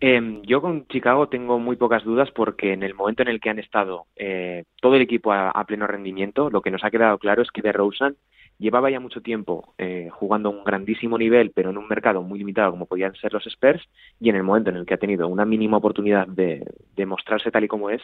Eh, 0.00 0.42
yo 0.44 0.60
con 0.60 0.86
Chicago 0.86 1.28
tengo 1.28 1.58
muy 1.58 1.74
pocas 1.74 2.04
dudas 2.04 2.30
porque 2.30 2.72
en 2.72 2.84
el 2.84 2.94
momento 2.94 3.22
en 3.22 3.28
el 3.28 3.40
que 3.40 3.50
han 3.50 3.58
estado 3.58 4.06
eh, 4.14 4.64
todo 4.80 4.94
el 4.94 5.02
equipo 5.02 5.32
a, 5.32 5.64
pleno 5.64 5.88
rendimiento, 5.88 6.50
lo 6.50 6.62
que 6.62 6.70
nos 6.70 6.84
ha 6.84 6.90
quedado 6.90 7.18
claro 7.18 7.42
es 7.42 7.50
que 7.50 7.62
DeRozan 7.62 8.16
llevaba 8.58 8.90
ya 8.90 9.00
mucho 9.00 9.20
tiempo 9.22 9.74
eh, 9.76 10.08
jugando 10.12 10.48
a 10.48 10.52
un 10.52 10.62
grandísimo 10.62 11.18
nivel, 11.18 11.50
pero 11.52 11.70
en 11.70 11.78
un 11.78 11.88
mercado 11.88 12.22
muy 12.22 12.38
limitado 12.38 12.70
como 12.70 12.86
podían 12.86 13.14
ser 13.16 13.32
los 13.32 13.46
Spurs, 13.46 13.82
y 14.20 14.30
en 14.30 14.36
el 14.36 14.44
momento 14.44 14.70
en 14.70 14.76
el 14.76 14.86
que 14.86 14.94
ha 14.94 14.98
tenido 14.98 15.26
una 15.26 15.44
mínima 15.44 15.78
oportunidad 15.78 16.26
de, 16.28 16.64
de 16.94 17.06
mostrarse 17.06 17.50
tal 17.50 17.64
y 17.64 17.68
como 17.68 17.90
es, 17.90 18.02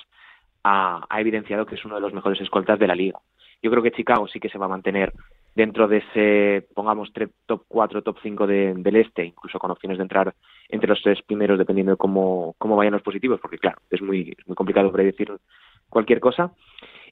ha, 0.64 1.04
ha, 1.08 1.20
evidenciado 1.20 1.66
que 1.66 1.76
es 1.76 1.84
uno 1.84 1.96
de 1.96 2.00
los 2.00 2.12
mejores 2.12 2.40
escoltas 2.40 2.78
de 2.78 2.86
la 2.88 2.94
liga. 2.94 3.18
Yo 3.62 3.70
creo 3.70 3.82
que 3.82 3.92
Chicago 3.92 4.26
sí 4.28 4.40
que 4.40 4.48
se 4.48 4.58
va 4.58 4.66
a 4.66 4.68
mantener 4.68 5.12
dentro 5.54 5.88
de 5.88 5.98
ese, 5.98 6.66
pongamos, 6.74 7.12
top 7.46 7.64
4, 7.68 8.02
top 8.02 8.18
5 8.22 8.46
del 8.46 8.96
este, 8.96 9.24
incluso 9.24 9.58
con 9.58 9.70
opciones 9.70 9.98
de 9.98 10.02
entrar 10.02 10.34
entre 10.74 10.88
los 10.88 11.00
tres 11.02 11.22
primeros 11.22 11.58
dependiendo 11.58 11.92
de 11.92 11.96
cómo, 11.96 12.54
cómo 12.58 12.76
vayan 12.76 12.92
los 12.92 13.02
positivos, 13.02 13.40
porque 13.40 13.58
claro, 13.58 13.78
es 13.90 14.02
muy, 14.02 14.34
es 14.36 14.46
muy 14.46 14.56
complicado 14.56 14.90
predecir 14.90 15.32
cualquier 15.88 16.20
cosa. 16.20 16.52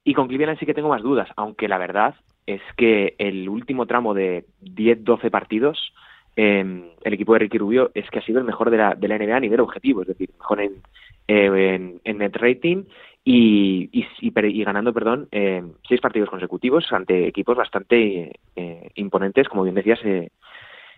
Y 0.04 0.14
con 0.14 0.26
Cleveland 0.26 0.58
sí 0.58 0.66
que 0.66 0.74
tengo 0.74 0.88
más 0.88 1.02
dudas, 1.02 1.28
aunque 1.36 1.68
la 1.68 1.78
verdad 1.78 2.16
es 2.44 2.60
que 2.76 3.14
el 3.18 3.48
último 3.48 3.86
tramo 3.86 4.14
de 4.14 4.44
10-12 4.62 5.30
partidos, 5.30 5.94
eh, 6.34 6.90
el 7.04 7.12
equipo 7.12 7.34
de 7.34 7.38
Ricky 7.38 7.58
Rubio 7.58 7.92
es 7.94 8.10
que 8.10 8.18
ha 8.18 8.24
sido 8.24 8.40
el 8.40 8.44
mejor 8.44 8.70
de 8.70 8.78
la, 8.78 8.94
de 8.96 9.06
la 9.06 9.16
NBA 9.16 9.36
a 9.36 9.40
nivel 9.40 9.60
objetivo, 9.60 10.02
es 10.02 10.08
decir, 10.08 10.30
mejor 10.36 10.60
en, 10.60 10.82
eh, 11.28 11.98
en, 12.02 12.18
net 12.18 12.36
rating 12.36 12.84
y, 13.24 13.88
y, 13.92 14.06
y, 14.20 14.64
ganando, 14.64 14.92
perdón, 14.92 15.28
eh, 15.30 15.62
seis 15.88 16.00
partidos 16.00 16.30
consecutivos 16.30 16.92
ante 16.92 17.28
equipos 17.28 17.56
bastante 17.56 18.40
eh, 18.56 18.90
imponentes, 18.96 19.48
como 19.48 19.62
bien 19.62 19.76
decías, 19.76 20.00
eh, 20.04 20.30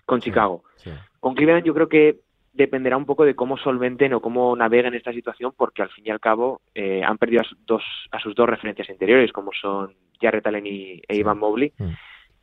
con 0.06 0.20
Chicago. 0.20 0.64
Con 1.20 1.34
Cleveland 1.34 1.66
yo 1.66 1.74
creo 1.74 1.88
que 1.88 2.20
dependerá 2.54 2.96
un 2.96 3.04
poco 3.04 3.24
de 3.24 3.34
cómo 3.34 3.58
solventen 3.58 4.14
o 4.14 4.20
cómo 4.20 4.54
naveguen 4.56 4.94
esta 4.94 5.12
situación, 5.12 5.52
porque 5.56 5.82
al 5.82 5.90
fin 5.90 6.06
y 6.06 6.10
al 6.10 6.20
cabo 6.20 6.60
eh, 6.74 7.02
han 7.04 7.18
perdido 7.18 7.42
a, 7.42 7.46
dos, 7.66 7.82
a 8.12 8.20
sus 8.20 8.34
dos 8.34 8.48
referencias 8.48 8.88
interiores, 8.88 9.32
como 9.32 9.50
son 9.52 9.92
Jarrett 10.20 10.46
Allen 10.46 10.66
y 10.66 11.02
e 11.06 11.16
Ivan 11.16 11.38
Mobley. 11.38 11.72
Mm. 11.76 11.90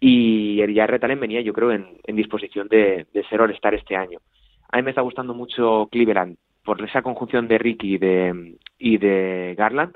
Y 0.02 0.62
el 0.62 0.76
Jarrett 0.76 1.04
Allen 1.04 1.20
venía, 1.20 1.42
yo 1.42 1.54
creo, 1.54 1.72
en, 1.72 1.98
disposición 2.08 2.68
de, 2.68 3.08
ser 3.30 3.42
All-Star 3.42 3.74
este 3.74 3.96
año. 3.96 4.20
A 4.70 4.78
mí 4.78 4.84
me 4.84 4.92
está 4.92 5.02
gustando 5.02 5.34
mucho 5.34 5.88
Cleveland 5.92 6.38
por 6.64 6.82
esa 6.84 7.02
conjunción 7.02 7.48
de 7.48 7.58
Ricky 7.58 7.96
y 7.96 7.98
de, 7.98 8.58
y 8.78 8.98
de 8.98 9.56
Garland, 9.58 9.96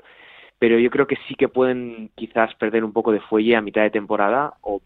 pero 0.58 0.78
yo 0.78 0.90
creo 0.90 1.06
que 1.06 1.18
sí 1.28 1.34
que 1.34 1.48
pueden 1.48 2.10
quizás 2.14 2.54
perder 2.54 2.84
un 2.84 2.92
poco 2.92 3.12
de 3.12 3.20
fuelle 3.20 3.56
a 3.56 3.60
mitad 3.60 3.82
de 3.82 3.90
temporada, 3.90 4.54
o 4.62 4.80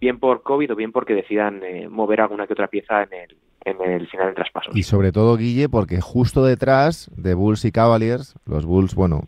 bien 0.00 0.18
por 0.18 0.42
COVID 0.42 0.72
o 0.72 0.76
bien 0.76 0.92
porque 0.92 1.14
decidan 1.14 1.62
eh, 1.64 1.88
mover 1.88 2.20
alguna 2.20 2.46
que 2.46 2.52
otra 2.52 2.68
pieza 2.68 3.02
en 3.02 3.12
el, 3.12 3.36
en 3.66 3.82
el 3.82 4.08
final 4.08 4.26
del 4.26 4.34
traspaso. 4.36 4.70
Y 4.74 4.84
sobre 4.84 5.12
todo, 5.12 5.36
Guille, 5.36 5.68
porque 5.68 6.00
justo 6.00 6.44
detrás 6.44 7.10
de 7.16 7.34
Bulls 7.34 7.64
y 7.64 7.72
Cavaliers, 7.72 8.34
los 8.46 8.64
Bulls, 8.64 8.94
bueno, 8.94 9.22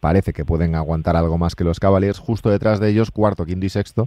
parece 0.00 0.32
que 0.32 0.44
pueden 0.44 0.74
aguantar 0.74 1.16
algo 1.16 1.38
más 1.38 1.54
que 1.54 1.64
los 1.64 1.80
Cavaliers, 1.80 2.18
justo 2.18 2.50
detrás 2.50 2.80
de 2.80 2.90
ellos, 2.90 3.10
cuarto, 3.10 3.46
quinto 3.46 3.66
y 3.66 3.68
sexto, 3.68 4.06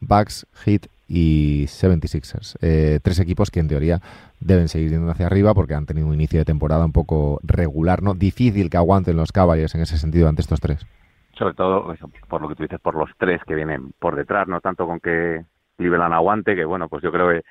Bucks, 0.00 0.46
Heat 0.64 0.86
y 1.08 1.64
76ers. 1.64 2.56
Eh, 2.62 2.98
tres 3.02 3.20
equipos 3.20 3.50
que 3.50 3.60
en 3.60 3.68
teoría 3.68 4.00
deben 4.40 4.68
seguir 4.68 4.90
yendo 4.90 5.10
hacia 5.10 5.26
arriba 5.26 5.52
porque 5.52 5.74
han 5.74 5.86
tenido 5.86 6.06
un 6.06 6.14
inicio 6.14 6.38
de 6.38 6.44
temporada 6.44 6.84
un 6.84 6.92
poco 6.92 7.38
regular, 7.42 8.02
¿no? 8.02 8.14
Difícil 8.14 8.70
que 8.70 8.76
aguanten 8.76 9.16
los 9.16 9.30
Cavaliers 9.30 9.74
en 9.74 9.82
ese 9.82 9.98
sentido 9.98 10.28
ante 10.28 10.42
estos 10.42 10.60
tres. 10.60 10.86
Sobre 11.34 11.54
todo, 11.54 11.94
por 12.28 12.40
lo 12.40 12.48
que 12.48 12.54
tú 12.54 12.62
dices, 12.62 12.80
por 12.80 12.94
los 12.94 13.10
tres 13.18 13.40
que 13.46 13.54
vienen 13.54 13.92
por 13.98 14.16
detrás, 14.16 14.48
no 14.48 14.60
tanto 14.60 14.86
con 14.86 15.00
que 15.00 15.44
Cleveland 15.76 16.14
aguante, 16.14 16.54
que 16.54 16.64
bueno, 16.64 16.88
pues 16.88 17.02
yo 17.02 17.10
creo 17.10 17.28
que, 17.30 17.42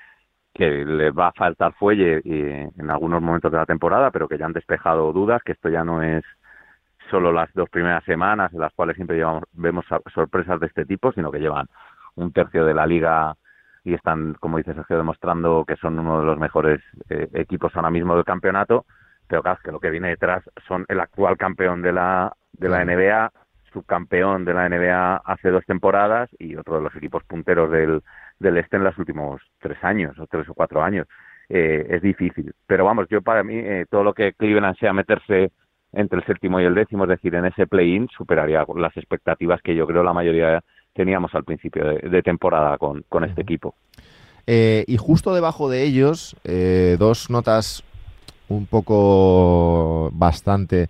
que 0.53 0.85
les 0.85 1.13
va 1.17 1.27
a 1.27 1.33
faltar 1.33 1.73
fuelle 1.73 2.21
y, 2.23 2.41
en 2.41 2.91
algunos 2.91 3.21
momentos 3.21 3.51
de 3.51 3.57
la 3.57 3.65
temporada, 3.65 4.11
pero 4.11 4.27
que 4.27 4.37
ya 4.37 4.45
han 4.45 4.53
despejado 4.53 5.13
dudas, 5.13 5.41
que 5.43 5.53
esto 5.53 5.69
ya 5.69 5.83
no 5.83 6.03
es 6.03 6.23
solo 7.09 7.31
las 7.31 7.51
dos 7.53 7.69
primeras 7.69 8.03
semanas 8.03 8.53
en 8.53 8.59
las 8.59 8.73
cuales 8.73 8.95
siempre 8.95 9.17
llevamos, 9.17 9.43
vemos 9.53 9.85
sorpresas 10.13 10.59
de 10.59 10.67
este 10.67 10.85
tipo, 10.85 11.11
sino 11.11 11.31
que 11.31 11.39
llevan 11.39 11.67
un 12.15 12.31
tercio 12.31 12.65
de 12.65 12.73
la 12.73 12.85
liga 12.85 13.35
y 13.83 13.93
están, 13.93 14.35
como 14.35 14.57
dice 14.57 14.73
Sergio, 14.73 14.97
demostrando 14.97 15.65
que 15.67 15.75
son 15.77 15.97
uno 15.97 16.19
de 16.19 16.25
los 16.25 16.37
mejores 16.37 16.81
eh, 17.09 17.27
equipos 17.33 17.75
ahora 17.75 17.89
mismo 17.89 18.15
del 18.15 18.25
campeonato, 18.25 18.85
pero 19.27 19.41
claro, 19.41 19.59
que 19.63 19.71
lo 19.71 19.79
que 19.79 19.89
viene 19.89 20.09
detrás 20.09 20.43
son 20.67 20.85
el 20.87 20.99
actual 20.99 21.37
campeón 21.37 21.81
de 21.81 21.93
la, 21.93 22.33
de 22.53 22.69
la 22.69 22.85
NBA, 22.85 23.31
subcampeón 23.73 24.45
de 24.45 24.53
la 24.53 24.69
NBA 24.69 25.21
hace 25.25 25.49
dos 25.49 25.65
temporadas 25.65 26.29
y 26.37 26.55
otro 26.57 26.75
de 26.75 26.81
los 26.83 26.95
equipos 26.95 27.23
punteros 27.23 27.71
del, 27.71 28.03
del 28.41 28.57
este 28.57 28.77
en 28.77 28.83
los 28.83 28.97
últimos 28.97 29.41
tres 29.59 29.77
años, 29.83 30.17
o 30.19 30.27
tres 30.27 30.47
o 30.49 30.53
cuatro 30.53 30.83
años. 30.83 31.07
Eh, 31.49 31.85
es 31.89 32.01
difícil. 32.01 32.53
Pero 32.65 32.85
vamos, 32.85 33.07
yo 33.09 33.21
para 33.21 33.43
mí, 33.43 33.55
eh, 33.55 33.85
todo 33.89 34.03
lo 34.03 34.13
que 34.13 34.33
Cleveland 34.33 34.77
sea 34.77 34.93
meterse 34.93 35.51
entre 35.91 36.19
el 36.19 36.25
séptimo 36.25 36.59
y 36.59 36.63
el 36.65 36.73
décimo, 36.73 37.03
es 37.03 37.09
decir, 37.09 37.35
en 37.35 37.45
ese 37.45 37.67
play-in, 37.67 38.07
superaría 38.15 38.65
las 38.75 38.95
expectativas 38.95 39.61
que 39.61 39.75
yo 39.75 39.85
creo 39.85 40.03
la 40.03 40.13
mayoría 40.13 40.61
teníamos 40.93 41.35
al 41.35 41.43
principio 41.43 41.83
de, 41.85 42.23
temporada 42.23 42.77
con, 42.77 43.03
con, 43.09 43.23
este 43.25 43.41
equipo. 43.41 43.75
Eh, 44.47 44.85
y 44.87 44.97
justo 44.97 45.33
debajo 45.33 45.69
de 45.69 45.83
ellos, 45.83 46.35
dos 46.97 47.29
notas 47.29 47.83
un 48.47 48.65
poco 48.65 50.09
bastante 50.13 50.89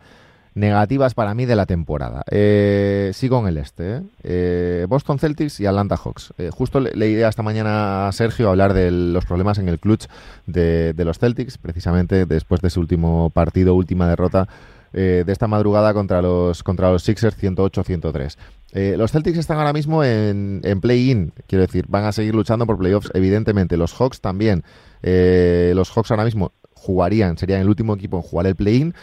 negativas 0.53 1.13
para 1.13 1.33
mí 1.33 1.45
de 1.45 1.55
la 1.55 1.65
temporada. 1.65 2.23
Eh, 2.29 3.11
sigo 3.13 3.39
en 3.39 3.47
el 3.47 3.57
este. 3.57 4.01
Eh. 4.23 4.85
Boston 4.89 5.19
Celtics 5.19 5.59
y 5.59 5.65
Atlanta 5.65 5.97
Hawks. 5.97 6.33
justo 6.51 6.79
le, 6.79 6.91
leí 6.95 7.15
esta 7.21 7.43
mañana 7.43 8.07
a 8.07 8.11
Sergio 8.11 8.49
hablar 8.49 8.73
de 8.73 8.91
los 8.91 9.25
problemas 9.25 9.57
en 9.57 9.69
el 9.69 9.79
clutch 9.79 10.07
de, 10.45 10.93
los 10.97 11.19
Celtics, 11.19 11.57
precisamente 11.57 12.25
después 12.25 12.61
de 12.61 12.69
su 12.69 12.79
último 12.79 13.29
partido, 13.29 13.75
última 13.75 14.07
derrota 14.07 14.47
eh, 14.93 15.23
de 15.25 15.31
esta 15.31 15.47
madrugada 15.47 15.93
contra 15.93 16.21
los, 16.21 16.63
contra 16.63 16.91
los 16.91 17.03
Sixers 17.03 17.37
108-103. 17.41 18.37
Eh, 18.73 18.95
los 18.97 19.11
Celtics 19.11 19.37
están 19.37 19.57
ahora 19.57 19.73
mismo 19.73 20.03
en, 20.03 20.61
play-in, 20.81 21.33
quiero 21.47 21.61
decir, 21.61 21.85
van 21.87 22.05
a 22.05 22.11
seguir 22.11 22.35
luchando 22.35 22.65
por 22.65 22.77
playoffs, 22.77 23.09
evidentemente. 23.13 23.77
Los 23.77 23.93
Hawks 23.93 24.19
también. 24.19 24.63
Eh, 25.01 25.71
los 25.75 25.91
Hawks 25.91 26.11
ahora 26.11 26.25
mismo 26.25 26.51
jugarían, 26.81 27.37
serían 27.37 27.61
el 27.61 27.69
último 27.69 27.93
equipo 27.93 28.17
en 28.17 28.23
jugar 28.23 28.47
el 28.47 28.55
play-in. 28.55 28.95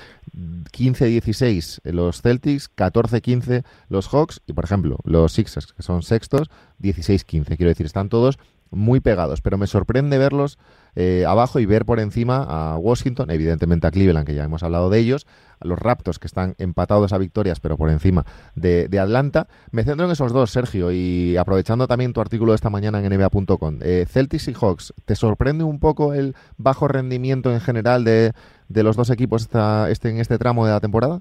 15-16 0.72 1.80
los 1.92 2.20
Celtics, 2.20 2.70
14-15 2.76 3.64
los 3.88 4.08
Hawks 4.08 4.40
y, 4.46 4.52
por 4.52 4.64
ejemplo, 4.64 4.98
los 5.04 5.32
Sixers, 5.32 5.72
que 5.72 5.82
son 5.82 6.02
sextos, 6.02 6.50
16-15. 6.82 7.56
Quiero 7.56 7.68
decir, 7.68 7.86
están 7.86 8.08
todos 8.08 8.38
muy 8.70 9.00
pegados, 9.00 9.40
pero 9.40 9.58
me 9.58 9.66
sorprende 9.66 10.18
verlos 10.18 10.58
eh, 11.00 11.24
abajo 11.24 11.60
y 11.60 11.66
ver 11.66 11.84
por 11.84 12.00
encima 12.00 12.44
a 12.48 12.76
Washington, 12.76 13.30
evidentemente 13.30 13.86
a 13.86 13.92
Cleveland, 13.92 14.26
que 14.26 14.34
ya 14.34 14.42
hemos 14.42 14.64
hablado 14.64 14.90
de 14.90 14.98
ellos, 14.98 15.28
a 15.60 15.68
los 15.68 15.78
Raptors, 15.78 16.18
que 16.18 16.26
están 16.26 16.56
empatados 16.58 17.12
a 17.12 17.18
victorias, 17.18 17.60
pero 17.60 17.76
por 17.76 17.88
encima 17.88 18.24
de, 18.56 18.88
Atlanta. 18.98 19.46
Me 19.70 19.84
centro 19.84 20.06
en 20.06 20.10
esos 20.10 20.32
dos, 20.32 20.50
Sergio, 20.50 20.90
y 20.90 21.36
aprovechando 21.36 21.86
también 21.86 22.12
tu 22.12 22.20
artículo 22.20 22.50
de 22.50 22.56
esta 22.56 22.68
mañana 22.68 22.98
en 22.98 23.16
nba.com. 23.16 23.78
Eh, 23.80 24.06
Celtics 24.08 24.48
y 24.48 24.54
Hawks, 24.54 24.92
¿te 25.04 25.14
sorprende 25.14 25.62
un 25.62 25.78
poco 25.78 26.14
el 26.14 26.34
bajo 26.56 26.88
rendimiento 26.88 27.52
en 27.52 27.60
general 27.60 28.02
de, 28.02 28.32
los 28.68 28.96
dos 28.96 29.10
equipos 29.10 29.42
esta, 29.42 29.88
este, 29.90 30.10
en 30.10 30.18
este 30.18 30.36
tramo 30.36 30.66
de 30.66 30.72
la 30.72 30.80
temporada? 30.80 31.20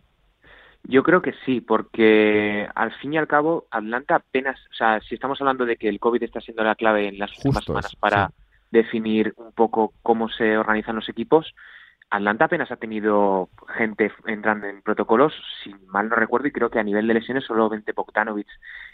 Yo 0.86 1.04
creo 1.04 1.22
que 1.22 1.34
sí, 1.46 1.62
porque 1.62 2.68
al 2.74 2.92
fin 2.94 3.14
y 3.14 3.18
al 3.18 3.28
cabo 3.28 3.68
Atlanta 3.70 4.16
apenas, 4.16 4.60
o 4.72 4.74
sea, 4.74 5.00
si 5.02 5.14
estamos 5.14 5.40
hablando 5.40 5.68
de 5.68 5.76
que 5.76 5.88
el 5.88 6.00
COVID 6.00 6.24
está 6.24 6.42
siendo 6.42 6.64
la 6.64 6.74
clave 6.74 7.10
en 7.10 7.20
las 7.20 7.30
últimas 7.38 7.64
semanas 7.64 7.96
para 8.00 8.32
definir 8.72 9.34
un 9.38 9.52
poco 9.54 9.94
cómo 10.04 10.30
se 10.30 10.58
organizan 10.58 10.96
los 10.96 11.10
equipos. 11.10 11.54
Atlanta 12.10 12.46
apenas 12.46 12.72
ha 12.72 12.78
tenido 12.78 13.50
gente 13.76 14.12
entrando 14.26 14.68
en 14.68 14.82
protocolos, 14.82 15.34
si 15.64 15.74
mal 15.88 16.08
no 16.08 16.16
recuerdo, 16.16 16.48
y 16.48 16.52
creo 16.52 16.70
que 16.70 16.80
a 16.80 16.84
nivel 16.84 17.08
de 17.08 17.16
lesiones 17.16 17.44
solo 17.44 17.70
20 17.70 17.92
Bogdanovic 17.92 18.48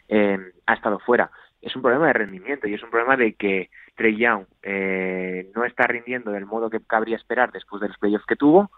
eh, 0.09 0.39
ha 0.65 0.73
estado 0.73 0.99
fuera. 0.99 1.29
Es 1.61 1.75
un 1.75 1.81
problema 1.81 2.07
de 2.07 2.13
rendimiento 2.13 2.67
y 2.67 2.73
es 2.73 2.83
un 2.83 2.89
problema 2.89 3.15
de 3.15 3.33
que 3.35 3.69
Trey 3.95 4.17
Young 4.17 4.45
eh, 4.63 5.49
no 5.55 5.63
está 5.63 5.85
rindiendo 5.85 6.31
del 6.31 6.45
modo 6.45 6.69
que 6.69 6.81
cabría 6.81 7.15
esperar 7.15 7.51
después 7.51 7.81
de 7.81 7.87
los 7.87 7.97
playoffs 7.97 8.25
que 8.25 8.35
tuvo. 8.35 8.71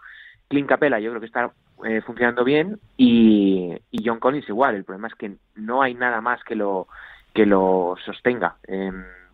Clint 0.48 0.68
Capella 0.68 1.00
yo 1.00 1.10
creo 1.10 1.20
que 1.20 1.26
está 1.26 1.52
eh, 1.84 2.00
funcionando 2.02 2.44
bien 2.44 2.78
y, 2.96 3.74
y, 3.90 4.06
John 4.06 4.20
Collins 4.20 4.48
igual. 4.48 4.76
El 4.76 4.84
problema 4.84 5.08
es 5.08 5.14
que 5.14 5.32
no 5.56 5.82
hay 5.82 5.94
nada 5.94 6.20
más 6.20 6.44
que 6.44 6.54
lo 6.54 6.86
que 7.34 7.46
lo 7.46 7.96
sostenga. 8.04 8.56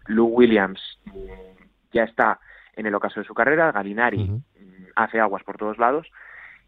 Lou 0.06 0.26
Williams 0.26 0.80
ya 1.92 2.04
está 2.04 2.40
en 2.74 2.86
el 2.86 2.94
ocaso 2.94 3.20
de 3.20 3.26
su 3.26 3.34
carrera, 3.34 3.72
Galinari 3.72 4.30
hace 4.94 5.20
aguas 5.20 5.42
por 5.44 5.56
todos 5.56 5.78
lados 5.78 6.06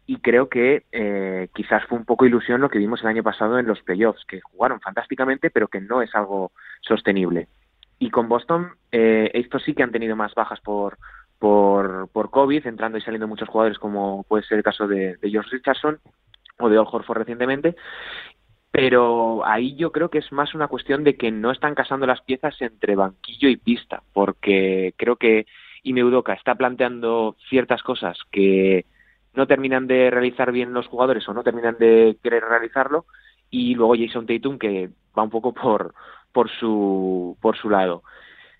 y 0.07 0.17
creo 0.17 0.49
que 0.49 0.83
eh, 0.91 1.49
quizás 1.53 1.83
fue 1.85 1.97
un 1.97 2.05
poco 2.05 2.25
ilusión 2.25 2.61
lo 2.61 2.69
que 2.69 2.77
vimos 2.77 3.01
el 3.01 3.07
año 3.07 3.23
pasado 3.23 3.57
en 3.57 3.65
los 3.65 3.81
playoffs, 3.81 4.23
que 4.25 4.41
jugaron 4.41 4.79
fantásticamente 4.79 5.49
pero 5.49 5.67
que 5.67 5.81
no 5.81 6.01
es 6.01 6.13
algo 6.15 6.51
sostenible. 6.81 7.47
Y 7.97 8.11
con 8.11 8.27
Boston, 8.27 8.71
eh, 8.91 9.31
estos 9.33 9.63
sí 9.63 9.73
que 9.73 9.83
han 9.83 9.91
tenido 9.91 10.15
más 10.15 10.35
bajas 10.35 10.59
por, 10.59 10.97
por, 11.39 12.09
por 12.09 12.29
COVID, 12.29 12.67
entrando 12.67 12.97
y 12.97 13.01
saliendo 13.01 13.27
muchos 13.27 13.49
jugadores 13.49 13.79
como 13.79 14.23
puede 14.23 14.43
ser 14.43 14.57
el 14.57 14.63
caso 14.63 14.87
de, 14.87 15.17
de 15.17 15.29
George 15.29 15.49
Richardson 15.51 15.99
o 16.59 16.69
de 16.69 16.77
Al 16.77 16.85
Horford 16.89 17.19
recientemente 17.19 17.75
pero 18.75 19.45
ahí 19.45 19.73
yo 19.77 19.93
creo 19.93 20.09
que 20.09 20.17
es 20.17 20.29
más 20.33 20.53
una 20.53 20.67
cuestión 20.67 21.05
de 21.05 21.15
que 21.15 21.31
no 21.31 21.51
están 21.51 21.75
casando 21.75 22.05
las 22.05 22.19
piezas 22.23 22.61
entre 22.61 22.97
banquillo 22.97 23.47
y 23.47 23.55
pista, 23.55 24.03
porque 24.11 24.93
creo 24.97 25.15
que 25.15 25.45
Imeudoka 25.83 26.33
está 26.33 26.55
planteando 26.55 27.37
ciertas 27.47 27.81
cosas 27.83 28.17
que 28.31 28.85
no 29.33 29.47
terminan 29.47 29.87
de 29.87 30.09
realizar 30.11 30.51
bien 30.51 30.73
los 30.73 30.87
jugadores 30.87 31.25
o 31.29 31.33
no 31.33 31.41
terminan 31.41 31.77
de 31.79 32.17
querer 32.21 32.43
realizarlo, 32.43 33.05
y 33.49 33.75
luego 33.75 33.95
Jason 33.97 34.27
Tatum 34.27 34.59
que 34.59 34.89
va 35.17 35.23
un 35.23 35.29
poco 35.29 35.53
por, 35.53 35.93
por, 36.33 36.49
su, 36.49 37.37
por 37.39 37.55
su 37.55 37.69
lado. 37.69 38.03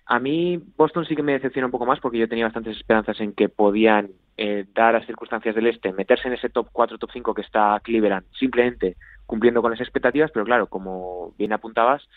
A 0.05 0.19
mí 0.19 0.63
Boston 0.77 1.03
sí 1.03 1.17
que 1.17 1.23
me 1.23 1.33
decepciona 1.33 1.65
un 1.65 1.73
poco 1.73 1.85
más 1.85 1.99
porque 1.99 2.19
yo 2.19 2.29
tenía 2.29 2.45
bastantes 2.45 2.77
esperanzas 2.77 3.19
en 3.19 3.33
que 3.33 3.49
podían, 3.49 4.11
eh, 4.37 4.65
dar 4.73 4.93
las 4.93 5.05
circunstancias 5.05 5.55
del 5.55 5.67
este, 5.67 5.93
meterse 5.93 6.27
en 6.27 6.33
ese 6.33 6.49
top 6.49 6.67
4, 6.71 6.97
top 6.97 7.09
5 7.13 7.33
que 7.33 7.41
está 7.41 7.79
Cleveland, 7.83 8.25
simplemente 8.37 8.97
cumpliendo 9.25 9.61
con 9.61 9.71
las 9.71 9.81
expectativas, 9.81 10.31
pero 10.31 10.45
claro, 10.45 10.67
como 10.67 11.33
bien 11.37 11.53
apuntabas, 11.53 12.07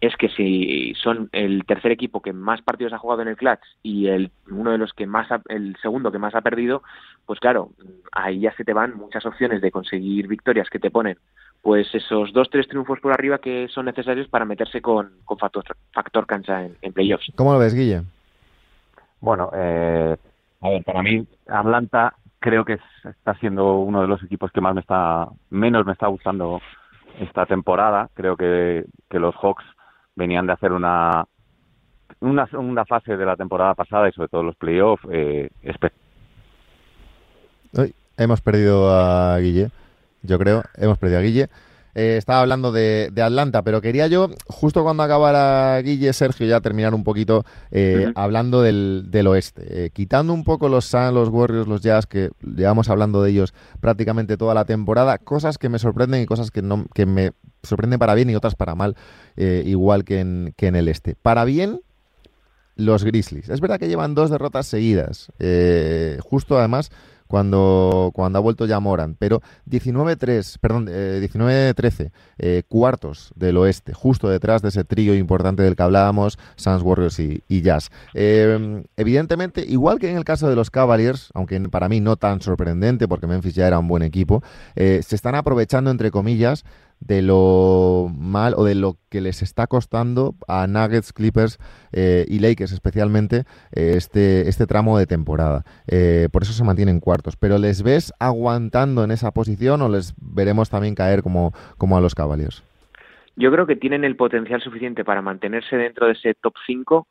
es 0.00 0.14
que 0.16 0.28
si 0.28 0.94
son 0.94 1.28
el 1.32 1.64
tercer 1.64 1.92
equipo 1.92 2.20
que 2.20 2.32
más 2.32 2.60
partidos 2.60 2.92
ha 2.92 2.98
jugado 2.98 3.22
en 3.22 3.28
el 3.28 3.36
clutch 3.36 3.60
y 3.82 4.08
el 4.08 4.30
uno 4.50 4.72
de 4.72 4.78
los 4.78 4.92
que 4.92 5.06
más 5.06 5.28
el 5.48 5.76
segundo 5.80 6.12
que 6.12 6.18
más 6.18 6.34
ha 6.34 6.42
perdido, 6.42 6.82
pues 7.24 7.40
claro, 7.40 7.70
ahí 8.12 8.40
ya 8.40 8.52
se 8.56 8.64
te 8.64 8.72
van 8.74 8.96
muchas 8.96 9.24
opciones 9.24 9.60
de 9.60 9.70
conseguir 9.70 10.28
victorias 10.28 10.68
que 10.68 10.78
te 10.78 10.90
ponen 10.90 11.18
pues 11.62 11.92
esos 11.94 12.32
dos 12.32 12.48
tres 12.50 12.68
triunfos 12.68 13.00
por 13.00 13.12
arriba 13.12 13.38
que 13.38 13.66
son 13.68 13.86
necesarios 13.86 14.28
para 14.28 14.44
meterse 14.44 14.80
con, 14.80 15.12
con 15.24 15.38
factor, 15.38 15.64
factor 15.92 16.26
cancha 16.26 16.64
en, 16.64 16.76
en 16.80 16.92
playoffs. 16.92 17.32
¿Cómo 17.34 17.52
lo 17.52 17.58
ves, 17.58 17.74
Guille? 17.74 18.02
Bueno, 19.20 19.50
eh, 19.54 20.16
a 20.60 20.68
ver, 20.70 20.84
para 20.84 21.02
mí 21.02 21.26
Atlanta 21.46 22.14
creo 22.38 22.64
que 22.64 22.78
está 23.04 23.34
siendo 23.34 23.78
uno 23.78 24.02
de 24.02 24.08
los 24.08 24.22
equipos 24.22 24.52
que 24.52 24.60
más 24.60 24.74
me 24.74 24.80
está, 24.80 25.28
menos 25.50 25.84
me 25.84 25.92
está 25.92 26.06
gustando 26.06 26.60
esta 27.18 27.46
temporada. 27.46 28.08
Creo 28.14 28.36
que, 28.36 28.84
los 29.10 29.34
Hawks 29.36 29.64
venían 30.14 30.46
de 30.46 30.52
hacer 30.52 30.72
una, 30.72 31.24
una 32.20 32.46
segunda 32.46 32.84
fase 32.84 33.16
de 33.16 33.26
la 33.26 33.36
temporada 33.36 33.74
pasada 33.74 34.08
y 34.08 34.12
sobre 34.12 34.28
todo 34.28 34.42
los 34.42 34.56
playoffs. 34.56 35.04
Eh, 35.10 35.50
hemos 38.16 38.40
perdido 38.40 38.90
a 38.90 39.38
Guille, 39.38 39.70
yo 40.22 40.38
creo, 40.38 40.62
hemos 40.76 40.98
perdido 40.98 41.20
a 41.20 41.22
Guille. 41.22 41.48
Eh, 41.98 42.18
estaba 42.18 42.42
hablando 42.42 42.72
de, 42.72 43.10
Atlanta, 43.16 43.62
pero 43.62 43.80
quería 43.80 44.06
yo, 44.06 44.28
justo 44.48 44.82
cuando 44.82 45.02
acabara 45.02 45.80
Guille, 45.80 46.12
Sergio, 46.12 46.46
ya 46.46 46.60
terminar 46.60 46.94
un 46.94 47.04
poquito 47.04 47.46
eh, 47.70 48.12
hablando 48.14 48.60
del, 48.60 49.26
oeste. 49.26 49.86
Eh, 49.86 49.90
quitando 49.94 50.34
un 50.34 50.44
poco 50.44 50.68
los 50.68 50.84
Suns, 50.84 51.14
los 51.14 51.30
Warriors, 51.30 51.66
los 51.66 51.80
Jazz, 51.80 52.04
que 52.06 52.32
llevamos 52.42 52.90
hablando 52.90 53.22
de 53.22 53.30
ellos 53.30 53.54
prácticamente 53.80 54.36
toda 54.36 54.52
la 54.52 54.66
temporada, 54.66 55.16
cosas 55.16 55.56
que 55.56 55.70
me 55.70 55.78
sorprenden 55.78 56.20
y 56.20 56.26
cosas 56.26 56.50
que, 56.50 56.60
no, 56.60 56.84
que 56.92 57.06
me 57.06 57.32
sorprenden 57.62 57.98
para 57.98 58.14
bien 58.14 58.28
y 58.28 58.36
otras 58.36 58.56
para 58.56 58.74
mal, 58.74 58.94
igual 59.34 60.04
que 60.04 60.20
en, 60.20 60.52
que 60.54 60.66
en 60.66 60.76
el 60.76 60.88
este. 60.88 61.14
Para 61.14 61.46
bien, 61.46 61.80
los 62.76 63.04
Grizzlies. 63.04 63.48
Es 63.48 63.60
verdad 63.60 63.80
que 63.80 63.88
llevan 63.88 64.14
dos 64.14 64.30
derrotas 64.30 64.66
seguidas, 64.66 65.32
eh, 65.38 66.18
justo 66.22 66.58
además 66.58 66.90
cuando, 67.26 68.10
cuando 68.14 68.38
ha 68.38 68.42
vuelto 68.42 68.66
ya 68.66 68.80
Moran, 68.80 69.16
pero 69.18 69.42
19-3, 69.68 70.58
perdón, 70.60 70.86
19-13, 70.86 72.10
eh, 72.38 72.62
cuartos 72.68 73.32
del 73.34 73.56
oeste, 73.56 73.92
justo 73.92 74.28
detrás 74.28 74.62
de 74.62 74.68
ese 74.68 74.84
trío 74.84 75.14
importante 75.14 75.62
del 75.62 75.76
que 75.76 75.82
hablábamos, 75.82 76.38
Suns, 76.56 76.82
Warriors 76.82 77.18
y, 77.18 77.42
Jazz. 77.48 77.90
evidentemente, 78.14 79.64
igual 79.66 79.98
que 79.98 80.10
en 80.10 80.16
el 80.16 80.24
caso 80.24 80.48
de 80.48 80.56
los 80.56 80.70
Cavaliers, 80.70 81.30
aunque 81.34 81.58
para 81.68 81.88
mí 81.88 82.00
no 82.00 82.16
tan 82.16 82.40
sorprendente, 82.40 83.08
porque 83.08 83.26
Memphis 83.26 83.54
ya 83.54 83.66
era 83.66 83.78
un 83.78 83.88
buen 83.88 84.02
equipo, 84.02 84.42
se 84.74 85.00
están 85.00 85.34
aprovechando, 85.34 85.90
entre 85.90 86.10
comillas, 86.10 86.64
de 87.00 87.22
lo 87.22 88.10
mal 88.14 88.54
o 88.56 88.64
de 88.64 88.74
lo 88.74 88.96
que 89.10 89.20
les 89.20 89.42
está 89.42 89.66
costando 89.66 90.34
a 90.48 90.66
Nuggets, 90.66 91.12
Clippers 91.12 91.58
eh, 91.92 92.24
y 92.28 92.38
Lakers 92.38 92.72
especialmente 92.72 93.44
eh, 93.72 93.94
este, 93.96 94.48
este 94.48 94.66
tramo 94.66 94.98
de 94.98 95.06
temporada. 95.06 95.64
Eh, 95.86 96.28
por 96.32 96.42
eso 96.42 96.52
se 96.52 96.64
mantienen 96.64 97.00
cuartos. 97.00 97.36
Pero 97.36 97.58
¿les 97.58 97.82
ves 97.82 98.12
aguantando 98.18 99.04
en 99.04 99.10
esa 99.10 99.32
posición 99.32 99.82
o 99.82 99.88
les 99.88 100.14
veremos 100.20 100.70
también 100.70 100.94
caer 100.94 101.22
como, 101.22 101.52
como 101.78 101.96
a 101.96 102.00
los 102.00 102.14
Cavaliers? 102.14 102.64
Yo 103.36 103.52
creo 103.52 103.66
que 103.66 103.76
tienen 103.76 104.04
el 104.04 104.16
potencial 104.16 104.62
suficiente 104.62 105.04
para 105.04 105.20
mantenerse 105.20 105.76
dentro 105.76 106.06
de 106.06 106.12
ese 106.12 106.34
top 106.34 106.54
5 106.66 107.06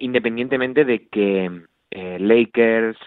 independientemente 0.00 0.84
de 0.84 1.06
que 1.06 1.48
Lakers, 1.90 2.98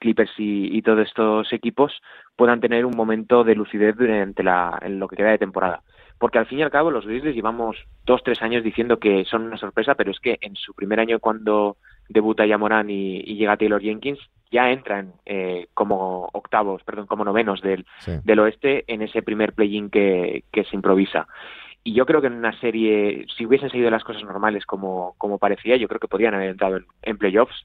Clippers 0.00 0.32
y, 0.38 0.76
y, 0.76 0.82
todos 0.82 1.06
estos 1.06 1.52
equipos 1.52 1.92
puedan 2.36 2.60
tener 2.60 2.84
un 2.84 2.96
momento 2.96 3.44
de 3.44 3.54
lucidez 3.54 3.96
durante 3.96 4.42
la, 4.42 4.78
en 4.82 4.98
lo 4.98 5.08
que 5.08 5.16
queda 5.16 5.30
de 5.30 5.38
temporada. 5.38 5.82
Porque 6.18 6.38
al 6.38 6.46
fin 6.46 6.58
y 6.58 6.62
al 6.62 6.70
cabo 6.70 6.90
los 6.90 7.06
Grizzlies 7.06 7.34
llevamos 7.34 7.76
dos, 8.04 8.22
tres 8.24 8.40
años 8.42 8.62
diciendo 8.62 8.98
que 8.98 9.24
son 9.24 9.42
una 9.42 9.56
sorpresa, 9.56 9.94
pero 9.94 10.10
es 10.10 10.20
que 10.20 10.38
en 10.40 10.56
su 10.56 10.72
primer 10.74 11.00
año 11.00 11.18
cuando 11.18 11.76
debuta 12.08 12.46
ya 12.46 12.58
Morán 12.58 12.90
y, 12.90 13.22
llega 13.22 13.56
Taylor 13.56 13.80
Jenkins, 13.80 14.18
ya 14.50 14.70
entran 14.70 15.14
eh, 15.26 15.66
como 15.74 16.28
octavos, 16.32 16.82
perdón, 16.84 17.06
como 17.06 17.24
novenos 17.24 17.60
del, 17.60 17.84
del 18.22 18.38
oeste 18.38 18.84
en 18.86 19.02
ese 19.02 19.22
primer 19.22 19.52
play-in 19.52 19.90
que, 19.90 20.44
que 20.52 20.64
se 20.64 20.76
improvisa. 20.76 21.26
Y 21.82 21.92
yo 21.92 22.06
creo 22.06 22.20
que 22.20 22.28
en 22.28 22.34
una 22.34 22.58
serie, 22.60 23.26
si 23.36 23.44
hubiesen 23.44 23.68
seguido 23.68 23.90
las 23.90 24.04
cosas 24.04 24.22
normales 24.22 24.64
como, 24.64 25.14
como 25.18 25.38
parecía, 25.38 25.76
yo 25.76 25.88
creo 25.88 26.00
que 26.00 26.08
podrían 26.08 26.34
haber 26.34 26.50
entrado 26.50 26.76
en, 26.76 26.86
en 27.02 27.18
playoffs. 27.18 27.64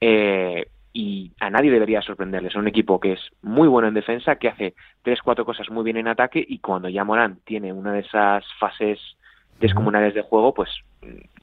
Eh, 0.00 0.68
y 0.92 1.32
a 1.40 1.50
nadie 1.50 1.70
debería 1.70 2.00
sorprenderles. 2.00 2.52
Es 2.52 2.56
un 2.56 2.68
equipo 2.68 2.98
que 2.98 3.12
es 3.12 3.20
muy 3.42 3.68
bueno 3.68 3.88
en 3.88 3.94
defensa, 3.94 4.36
que 4.36 4.48
hace 4.48 4.74
tres, 5.02 5.20
cuatro 5.22 5.44
cosas 5.44 5.68
muy 5.70 5.84
bien 5.84 5.98
en 5.98 6.08
ataque 6.08 6.42
y 6.46 6.58
cuando 6.58 6.88
ya 6.88 7.04
Morán 7.04 7.38
tiene 7.44 7.72
una 7.72 7.92
de 7.92 8.00
esas 8.00 8.44
fases 8.58 8.98
descomunales 9.60 10.14
de 10.14 10.22
juego, 10.22 10.54
pues 10.54 10.70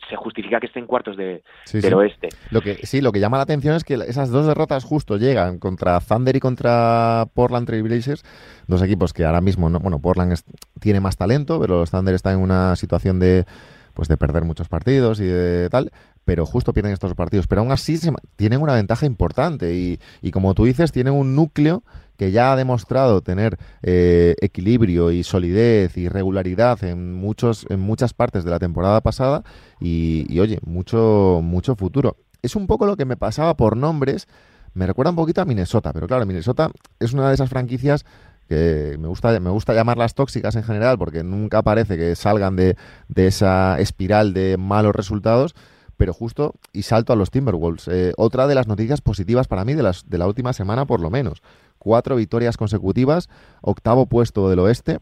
se 0.09 0.15
justifica 0.15 0.59
que 0.59 0.67
esté 0.67 0.79
en 0.79 0.87
cuartos 0.87 1.15
de, 1.17 1.43
del 1.71 1.93
oeste. 1.93 2.29
Lo 2.51 2.61
que, 2.61 2.75
sí, 2.85 3.01
lo 3.01 3.11
que 3.11 3.19
llama 3.19 3.37
la 3.37 3.43
atención 3.43 3.75
es 3.75 3.83
que 3.83 3.93
esas 3.93 4.29
dos 4.29 4.45
derrotas 4.45 4.83
justo 4.83 5.17
llegan 5.17 5.59
contra 5.59 5.99
Thunder 5.99 6.35
y 6.35 6.39
contra 6.39 7.25
Portland 7.33 7.67
Trail 7.67 7.83
Blazers, 7.83 8.23
dos 8.67 8.81
equipos 8.81 9.13
que 9.13 9.23
ahora 9.23 9.41
mismo, 9.41 9.69
no, 9.69 9.79
bueno, 9.79 9.99
Portland 9.99 10.35
tiene 10.79 10.99
más 10.99 11.15
talento, 11.15 11.59
pero 11.59 11.79
los 11.79 11.91
Thunder 11.91 12.15
están 12.15 12.33
en 12.33 12.41
una 12.41 12.75
situación 12.75 13.19
de 13.19 13.45
pues 13.93 14.07
de 14.07 14.17
perder 14.17 14.43
muchos 14.43 14.67
partidos 14.67 15.19
y 15.19 15.25
de 15.25 15.69
tal, 15.69 15.91
pero 16.25 16.45
justo 16.45 16.73
pierden 16.73 16.93
estos 16.93 17.13
partidos. 17.13 17.47
Pero 17.47 17.61
aún 17.61 17.71
así 17.71 17.99
tienen 18.35 18.61
una 18.61 18.73
ventaja 18.73 19.05
importante 19.05 19.75
y, 19.75 19.99
y, 20.21 20.31
como 20.31 20.53
tú 20.53 20.65
dices, 20.65 20.91
tienen 20.91 21.13
un 21.13 21.35
núcleo 21.35 21.83
que 22.17 22.31
ya 22.31 22.53
ha 22.53 22.55
demostrado 22.55 23.21
tener 23.21 23.57
eh, 23.81 24.35
equilibrio 24.41 25.11
y 25.11 25.23
solidez 25.23 25.97
y 25.97 26.09
regularidad 26.09 26.83
en 26.83 27.13
muchos 27.13 27.65
en 27.69 27.79
muchas 27.79 28.13
partes 28.13 28.43
de 28.43 28.51
la 28.51 28.59
temporada 28.59 29.01
pasada 29.01 29.43
y, 29.79 30.25
y, 30.29 30.39
oye 30.39 30.59
mucho 30.63 31.39
mucho 31.43 31.75
futuro 31.75 32.17
es 32.41 32.55
un 32.55 32.67
poco 32.67 32.85
lo 32.85 32.97
que 32.97 33.05
me 33.05 33.17
pasaba 33.17 33.55
por 33.57 33.77
nombres 33.77 34.27
me 34.73 34.85
recuerda 34.85 35.09
un 35.09 35.15
poquito 35.15 35.41
a 35.41 35.45
Minnesota 35.45 35.91
pero 35.91 36.07
claro 36.07 36.25
Minnesota 36.25 36.69
es 36.99 37.13
una 37.13 37.29
de 37.29 37.33
esas 37.33 37.49
franquicias 37.49 38.05
que 38.53 38.97
me 38.97 39.07
gusta, 39.07 39.39
me 39.39 39.49
gusta 39.49 39.73
llamarlas 39.73 40.13
tóxicas 40.13 40.55
en 40.55 40.63
general 40.63 40.97
porque 40.97 41.23
nunca 41.23 41.61
parece 41.61 41.97
que 41.97 42.15
salgan 42.15 42.55
de, 42.55 42.77
de 43.07 43.27
esa 43.27 43.79
espiral 43.79 44.33
de 44.33 44.57
malos 44.57 44.95
resultados, 44.95 45.55
pero 45.97 46.13
justo 46.13 46.53
y 46.71 46.83
salto 46.83 47.13
a 47.13 47.15
los 47.15 47.31
Timberwolves. 47.31 47.87
Eh, 47.87 48.13
otra 48.17 48.47
de 48.47 48.55
las 48.55 48.67
noticias 48.67 49.01
positivas 49.01 49.47
para 49.47 49.65
mí 49.65 49.73
de, 49.73 49.83
las, 49.83 50.09
de 50.09 50.17
la 50.17 50.27
última 50.27 50.53
semana 50.53 50.85
por 50.85 51.01
lo 51.01 51.09
menos. 51.09 51.41
Cuatro 51.79 52.15
victorias 52.15 52.57
consecutivas, 52.57 53.29
octavo 53.61 54.05
puesto 54.05 54.49
del 54.49 54.59
oeste, 54.59 54.99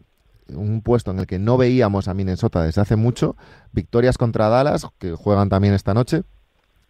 un 0.48 0.82
puesto 0.82 1.12
en 1.12 1.20
el 1.20 1.28
que 1.28 1.40
no 1.40 1.58
veíamos 1.58 2.08
a 2.08 2.14
Minnesota 2.14 2.64
desde 2.64 2.82
hace 2.82 2.96
mucho, 2.96 3.36
victorias 3.72 4.18
contra 4.18 4.50
Dallas, 4.50 4.88
que 4.98 5.14
juegan 5.14 5.50
también 5.50 5.74
esta 5.74 5.94
noche, 5.94 6.24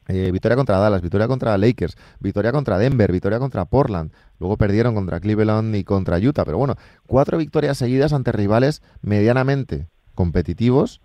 eh, 0.07 0.31
victoria 0.31 0.55
contra 0.55 0.77
Dallas, 0.77 1.01
victoria 1.01 1.27
contra 1.27 1.57
Lakers, 1.57 1.95
victoria 2.19 2.51
contra 2.51 2.77
Denver, 2.77 3.11
victoria 3.11 3.39
contra 3.39 3.65
Portland. 3.65 4.11
Luego 4.39 4.57
perdieron 4.57 4.95
contra 4.95 5.19
Cleveland 5.19 5.75
y 5.75 5.83
contra 5.83 6.17
Utah. 6.17 6.45
Pero 6.45 6.57
bueno, 6.57 6.75
cuatro 7.05 7.37
victorias 7.37 7.77
seguidas 7.77 8.13
ante 8.13 8.31
rivales 8.31 8.81
medianamente 9.01 9.87
competitivos 10.15 11.01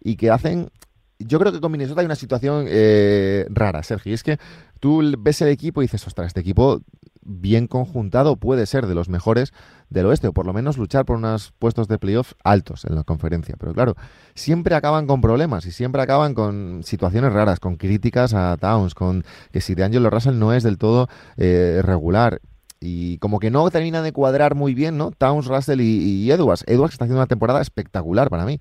y 0.00 0.16
que 0.16 0.30
hacen... 0.30 0.70
Yo 1.18 1.38
creo 1.38 1.52
que 1.52 1.60
con 1.60 1.72
Minnesota 1.72 2.00
hay 2.00 2.06
una 2.06 2.14
situación 2.14 2.66
eh, 2.68 3.46
rara, 3.48 3.82
Sergio. 3.82 4.14
es 4.14 4.22
que 4.22 4.38
tú 4.80 5.02
ves 5.18 5.40
el 5.40 5.48
equipo 5.48 5.82
y 5.82 5.86
dices, 5.86 6.06
ostras, 6.06 6.28
este 6.28 6.40
equipo 6.40 6.82
bien 7.26 7.66
conjuntado 7.66 8.36
puede 8.36 8.66
ser 8.66 8.86
de 8.86 8.94
los 8.94 9.08
mejores 9.08 9.52
del 9.90 10.06
oeste, 10.06 10.28
o 10.28 10.32
por 10.32 10.46
lo 10.46 10.52
menos 10.52 10.78
luchar 10.78 11.04
por 11.04 11.16
unos 11.16 11.52
puestos 11.58 11.88
de 11.88 11.98
playoff 11.98 12.32
altos 12.44 12.84
en 12.84 12.94
la 12.94 13.04
conferencia. 13.04 13.56
Pero 13.58 13.72
claro, 13.74 13.96
siempre 14.34 14.74
acaban 14.74 15.06
con 15.06 15.20
problemas 15.20 15.66
y 15.66 15.72
siempre 15.72 16.02
acaban 16.02 16.34
con 16.34 16.82
situaciones 16.84 17.32
raras, 17.32 17.60
con 17.60 17.76
críticas 17.76 18.34
a 18.34 18.56
Towns, 18.56 18.94
con 18.94 19.24
que 19.52 19.60
si 19.60 19.74
de 19.74 19.84
Angelo 19.84 20.10
Russell 20.10 20.38
no 20.38 20.52
es 20.52 20.62
del 20.62 20.78
todo 20.78 21.08
eh, 21.36 21.80
regular. 21.82 22.40
Y 22.78 23.18
como 23.18 23.40
que 23.40 23.50
no 23.50 23.68
termina 23.70 24.02
de 24.02 24.12
cuadrar 24.12 24.54
muy 24.54 24.74
bien, 24.74 24.98
¿no? 24.98 25.10
Towns, 25.10 25.46
Russell 25.46 25.80
y, 25.80 26.30
Edwards. 26.30 26.64
Edwards 26.66 26.94
está 26.94 27.04
haciendo 27.04 27.20
una 27.20 27.26
temporada 27.26 27.60
espectacular 27.60 28.28
para 28.28 28.44
mí. 28.44 28.60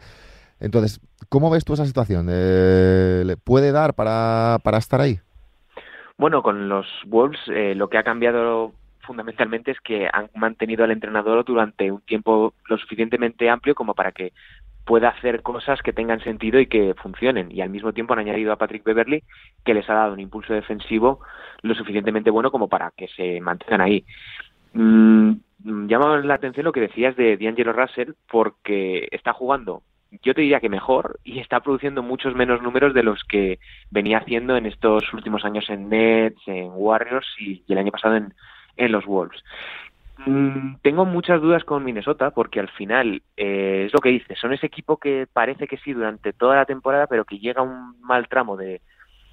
Entonces, 0.60 1.02
¿cómo 1.30 1.50
ves 1.50 1.66
tú 1.66 1.74
esa 1.74 1.86
situación? 1.86 2.28
Eh, 2.30 3.24
¿Le 3.26 3.38
puede 3.38 3.72
dar 3.72 3.94
para, 3.94 4.60
para 4.64 4.78
estar 4.78 5.02
ahí? 5.02 5.20
Bueno, 6.18 6.42
con 6.42 6.70
los 6.70 6.88
Wolves 7.06 7.40
eh, 7.48 7.76
lo 7.76 7.90
que 7.90 7.98
ha 7.98 8.04
cambiado 8.04 8.74
fundamentalmente 9.02 9.72
es 9.72 9.80
que 9.82 10.08
han 10.12 10.30
mantenido 10.36 10.84
al 10.84 10.92
entrenador 10.92 11.46
durante 11.46 11.92
un 11.92 12.02
tiempo 12.02 12.54
lo 12.68 12.78
suficientemente 12.78 13.50
amplio 13.50 13.76
como 13.76 13.94
para 13.94 14.12
que 14.12 14.34
pueda 14.86 15.10
hacer 15.10 15.42
cosas 15.42 15.82
que 15.82 15.94
tengan 15.94 16.22
sentido 16.22 16.60
y 16.60 16.68
que 16.68 16.94
funcionen. 16.96 17.52
Y 17.52 17.62
al 17.62 17.70
mismo 17.70 17.92
tiempo 17.92 18.14
han 18.14 18.20
añadido 18.20 18.54
a 18.54 18.58
Patrick 18.58 18.84
Beverly, 18.84 19.24
que 19.64 19.74
les 19.74 19.90
ha 19.90 19.96
dado 19.96 20.14
un 20.14 20.20
impulso 20.20 20.54
defensivo 20.54 21.20
lo 21.62 21.74
suficientemente 21.74 22.30
bueno 22.30 22.52
como 22.52 22.68
para 22.68 22.92
que 22.96 23.08
se 23.08 23.42
mantengan 23.42 23.82
ahí. 23.82 24.06
Mm, 24.74 25.34
llama 25.88 26.18
la 26.18 26.36
atención 26.36 26.66
lo 26.66 26.72
que 26.72 26.82
decías 26.82 27.16
de 27.16 27.38
D'Angelo 27.38 27.74
Russell, 27.74 28.14
porque 28.30 29.08
está 29.12 29.34
jugando 29.34 29.82
yo 30.24 30.34
te 30.34 30.42
diría 30.42 30.60
que 30.60 30.70
mejor 30.70 31.20
y 31.24 31.40
está 31.40 31.60
produciendo 31.60 32.04
muchos 32.04 32.36
menos 32.36 32.62
números 32.62 32.94
de 32.94 33.04
los 33.04 33.24
que 33.24 33.60
venía 33.92 34.20
haciendo 34.20 34.58
en 34.58 34.66
estos 34.66 35.14
últimos 35.14 35.46
años 35.46 35.70
en 35.70 35.90
Nets, 35.90 36.42
en 36.48 36.72
Warriors 36.74 37.28
y, 37.40 37.64
el 37.68 37.78
año 37.78 37.92
pasado 37.92 38.16
en, 38.16 38.34
en 38.78 38.92
los 38.92 39.06
Wolves. 39.06 39.42
Mm, 40.26 40.76
tengo 40.82 41.06
muchas 41.06 41.42
dudas 41.42 41.64
con 41.66 41.84
Minnesota 41.84 42.32
porque 42.32 42.60
al 42.60 42.70
final 42.70 43.22
eh, 43.36 43.84
es 43.88 43.94
lo 43.94 44.00
que 44.00 44.10
dices, 44.10 44.40
son 44.40 44.54
ese 44.54 44.66
equipo 44.66 44.98
que 44.98 45.28
parece 45.32 45.68
que 45.68 45.78
sí 45.78 45.94
durante 45.94 46.32
toda 46.32 46.56
la 46.56 46.66
temporada, 46.66 47.08
pero 47.08 47.26
que 47.26 47.38
llega 47.38 47.62
a 47.62 47.66
un 47.66 48.00
mal 48.02 48.28
tramo 48.30 48.56
de 48.56 48.82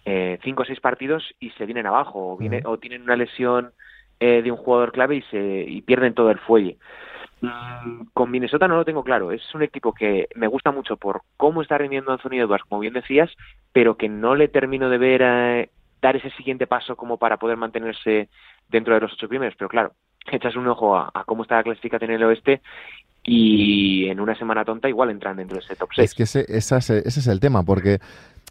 eh, 0.05 0.39
cinco 0.43 0.63
o 0.63 0.67
seis 0.67 0.81
partidos 0.81 1.35
y 1.39 1.51
se 1.51 1.67
vienen 1.67 1.87
abajo 1.87 2.33
o, 2.33 2.37
viene, 2.37 2.63
o 2.65 2.79
tienen 2.79 3.03
una 3.03 3.15
lesión 3.15 3.71
eh, 4.19 4.43
de 4.43 4.51
un 4.51 4.57
jugador 4.57 4.91
clave 4.93 5.17
y 5.17 5.23
se 5.23 5.65
y 5.69 5.83
pierden 5.83 6.15
todo 6.15 6.31
el 6.31 6.39
fuelle. 6.39 6.79
Mm, 7.43 8.05
con 8.15 8.31
Minnesota 8.31 8.69
no 8.69 8.77
lo 8.77 8.85
tengo 8.85 9.03
claro. 9.03 9.33
Es 9.33 9.43
un 9.55 9.63
equipo 9.63 9.93
que 9.93 10.29
me 10.37 10.47
gusta 10.47 10.71
mucho 10.71 10.97
por 10.97 11.23
cómo 11.37 11.61
está 11.61 11.77
rindiendo 11.77 12.13
Anthony 12.13 12.39
Edwards, 12.41 12.65
como 12.69 12.81
bien 12.81 12.95
decías, 12.95 13.31
pero 13.73 13.97
que 13.97 14.09
no 14.09 14.37
le 14.37 14.49
termino 14.49 14.89
de 14.89 14.99
ver 14.99 15.23
eh, 15.25 15.71
dar 16.01 16.17
ese 16.17 16.31
siguiente 16.31 16.69
paso 16.69 16.95
como 16.95 17.19
para 17.19 17.39
poder 17.39 17.57
mantenerse 17.57 18.29
dentro 18.69 18.95
de 18.95 19.01
los 19.01 19.13
ocho 19.13 19.29
primeros. 19.29 19.55
Pero 19.59 19.69
claro, 19.69 19.93
echas 20.31 20.55
un 20.55 20.69
ojo 20.69 20.97
a, 20.97 21.11
cómo 21.27 21.43
está 21.43 21.57
la 21.57 21.65
clasificación 21.65 22.11
en 22.11 22.17
el 22.17 22.25
oeste 22.25 22.63
y 23.25 24.07
en 24.07 24.21
una 24.21 24.37
semana 24.37 24.65
tonta 24.65 24.89
igual 24.89 25.11
entran 25.11 25.37
dentro 25.37 25.59
de 25.59 25.65
ese 25.65 25.77
top 25.77 25.91
6. 25.95 26.11
Es 26.11 26.15
que 26.15 26.23
ese, 26.23 26.47
es 26.49 27.27
el 27.27 27.41
tema, 27.41 27.65
porque 27.65 27.99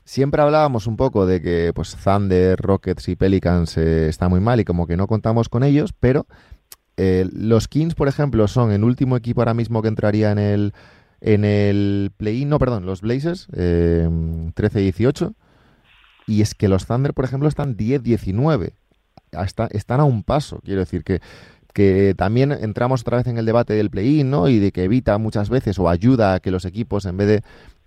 siempre 0.03 0.41
hablábamos 0.41 0.85
un 0.87 0.97
poco 0.97 1.25
de 1.25 1.41
que 1.41 1.71
pues 1.73 1.95
Thunder, 1.95 2.59
Rockets 2.59 3.07
y 3.07 3.15
Pelicans 3.15 3.77
eh, 3.77 4.09
están 4.09 4.29
muy 4.29 4.41
mal 4.41 4.59
y 4.59 4.65
como 4.65 4.85
que 4.85 4.97
no 4.97 5.07
contamos 5.07 5.47
con 5.47 5.63
ellos, 5.63 5.93
pero 5.93 6.25
eh, 6.97 7.27
los 7.33 7.67
Kings, 7.67 7.95
por 7.95 8.07
ejemplo, 8.07 8.47
son 8.47 8.71
el 8.71 8.83
último 8.83 9.17
equipo 9.17 9.41
ahora 9.41 9.53
mismo 9.53 9.81
que 9.81 9.87
entraría 9.87 10.31
en 10.31 10.39
el, 10.39 10.73
en 11.21 11.45
el 11.45 12.11
play-in, 12.17 12.49
no, 12.49 12.59
perdón, 12.59 12.85
los 12.85 13.01
Blazers, 13.01 13.47
eh, 13.53 14.07
13-18. 14.55 15.33
Y 16.27 16.41
es 16.41 16.53
que 16.53 16.67
los 16.67 16.85
Thunder, 16.85 17.13
por 17.13 17.25
ejemplo, 17.25 17.49
están 17.49 17.75
10-19. 17.75 18.73
están 19.71 19.99
a 19.99 20.03
un 20.03 20.23
paso. 20.23 20.61
Quiero 20.63 20.81
decir 20.81 21.03
que, 21.03 21.21
que 21.73 22.13
también 22.17 22.51
entramos 22.51 23.01
otra 23.01 23.17
vez 23.17 23.27
en 23.27 23.37
el 23.37 23.45
debate 23.45 23.73
del 23.73 23.89
play-in, 23.89 24.29
¿no? 24.29 24.47
Y 24.47 24.59
de 24.59 24.71
que 24.71 24.83
evita 24.83 25.17
muchas 25.17 25.49
veces 25.49 25.79
o 25.79 25.89
ayuda 25.89 26.35
a 26.35 26.39
que 26.39 26.51
los 26.51 26.65
equipos, 26.65 27.05
en 27.05 27.17
vez 27.17 27.27
de 27.27 27.43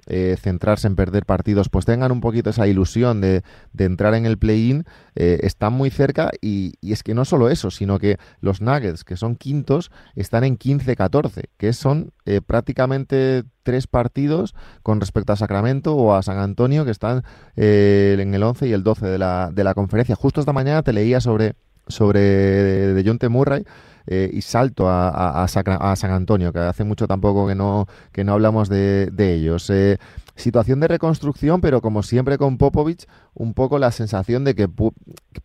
eh, 0.06 0.36
centrarse 0.40 0.86
en 0.86 0.96
perder 0.96 1.24
partidos, 1.24 1.68
pues 1.68 1.84
tengan 1.84 2.12
un 2.12 2.20
poquito 2.20 2.50
esa 2.50 2.66
ilusión 2.66 3.20
de, 3.20 3.42
de 3.72 3.84
entrar 3.84 4.14
en 4.14 4.26
el 4.26 4.38
play-in, 4.38 4.84
eh, 5.14 5.40
están 5.42 5.72
muy 5.72 5.90
cerca 5.90 6.30
y, 6.40 6.74
es 6.82 7.02
que 7.02 7.14
no 7.14 7.24
solo 7.24 7.48
eso, 7.48 7.70
sino 7.70 7.98
que 7.98 8.18
los 8.40 8.60
Nuggets, 8.60 9.04
que 9.04 9.16
son 9.16 9.36
quintos, 9.36 9.90
están 10.14 10.44
en 10.44 10.58
15-14, 10.58 11.44
que 11.56 11.72
son 11.72 12.12
eh, 12.26 12.40
prácticamente 12.40 13.44
tres 13.62 13.86
partidos 13.86 14.54
con 14.82 15.00
respecto 15.00 15.32
a 15.32 15.36
Sacramento 15.36 15.94
o 15.96 16.14
a 16.14 16.22
San 16.22 16.38
Antonio, 16.38 16.84
que 16.84 16.90
están 16.90 17.22
en 17.56 18.34
el 18.34 18.42
11 18.42 18.68
y 18.68 18.72
el 18.72 18.82
12 18.82 19.06
de 19.06 19.18
la, 19.18 19.50
de 19.52 19.64
la 19.64 19.74
conferencia. 19.74 20.14
Justo 20.16 20.40
esta 20.40 20.52
mañana 20.52 20.82
te 20.82 20.92
leía 20.92 21.20
sobre, 21.20 21.54
sobre 21.86 22.20
de 22.20 23.02
John 23.04 23.18
T. 23.18 23.28
Murray, 23.28 23.64
eh, 24.06 24.30
y 24.34 24.42
salto 24.42 24.88
a, 24.88 25.44
a, 25.44 25.48
San 25.48 26.10
Antonio, 26.10 26.52
que 26.52 26.58
hace 26.58 26.84
mucho 26.84 27.06
tampoco 27.06 27.46
que 27.46 27.54
no, 27.54 27.86
que 28.12 28.22
no 28.22 28.34
hablamos 28.34 28.68
de, 28.68 29.10
ellos. 29.18 29.70
Eh, 29.70 29.96
situación 30.36 30.80
de 30.80 30.88
reconstrucción, 30.88 31.62
pero 31.62 31.80
como 31.80 32.02
siempre 32.02 32.36
con 32.36 32.58
Popovich, 32.58 33.06
un 33.32 33.54
poco 33.54 33.78
la 33.78 33.92
sensación 33.92 34.44
de 34.44 34.54
que, 34.54 34.68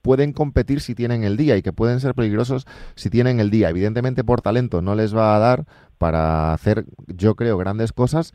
pueden 0.02 0.34
competir 0.34 0.82
si 0.82 0.94
tienen 0.94 1.24
el 1.24 1.38
día 1.38 1.56
y 1.56 1.62
que 1.62 1.72
pueden 1.72 2.02
ser 2.02 2.16
peligrosos 2.16 2.68
si 2.96 3.10
tienen 3.10 3.40
el 3.40 3.50
día. 3.50 3.70
Evidentemente 3.70 4.26
por 4.26 4.42
talento 4.42 4.82
no 4.82 4.94
les 4.94 5.16
va 5.16 5.36
a 5.36 5.40
dar 5.40 5.66
para 5.98 6.52
hacer, 6.54 6.86
yo 7.08 7.36
creo, 7.36 7.58
grandes 7.58 7.94
cosas, 7.94 8.34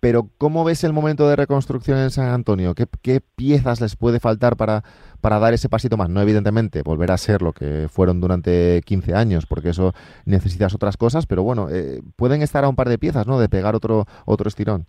pero 0.00 0.28
¿cómo 0.38 0.64
ves 0.64 0.82
el 0.84 0.92
momento 0.92 1.28
de 1.28 1.36
reconstrucción 1.36 1.98
en 1.98 2.10
San 2.10 2.28
Antonio? 2.28 2.74
¿Qué, 2.74 3.20
piezas 3.36 3.80
les 3.80 3.96
puede 3.96 4.20
faltar 4.20 4.56
para, 4.56 4.82
para 5.20 5.38
dar 5.38 5.54
ese 5.54 5.68
pasito 5.68 5.96
más. 5.96 6.08
No, 6.08 6.20
evidentemente, 6.20 6.82
volver 6.82 7.10
a 7.10 7.16
ser 7.16 7.42
lo 7.42 7.52
que 7.52 7.88
fueron 7.88 8.20
durante 8.20 8.80
15 8.84 9.14
años, 9.14 9.46
porque 9.46 9.70
eso 9.70 9.92
necesitas 10.24 10.74
otras 10.74 10.96
cosas, 10.96 11.26
pero 11.26 11.42
bueno, 11.42 11.68
eh, 11.70 12.00
pueden 12.16 12.42
estar 12.42 12.64
a 12.64 12.68
un 12.68 12.76
par 12.76 12.88
de 12.88 12.98
piezas, 12.98 13.26
¿no? 13.26 13.38
De 13.38 13.48
pegar 13.48 13.74
otro, 13.74 14.06
otro 14.26 14.48
estirón. 14.48 14.86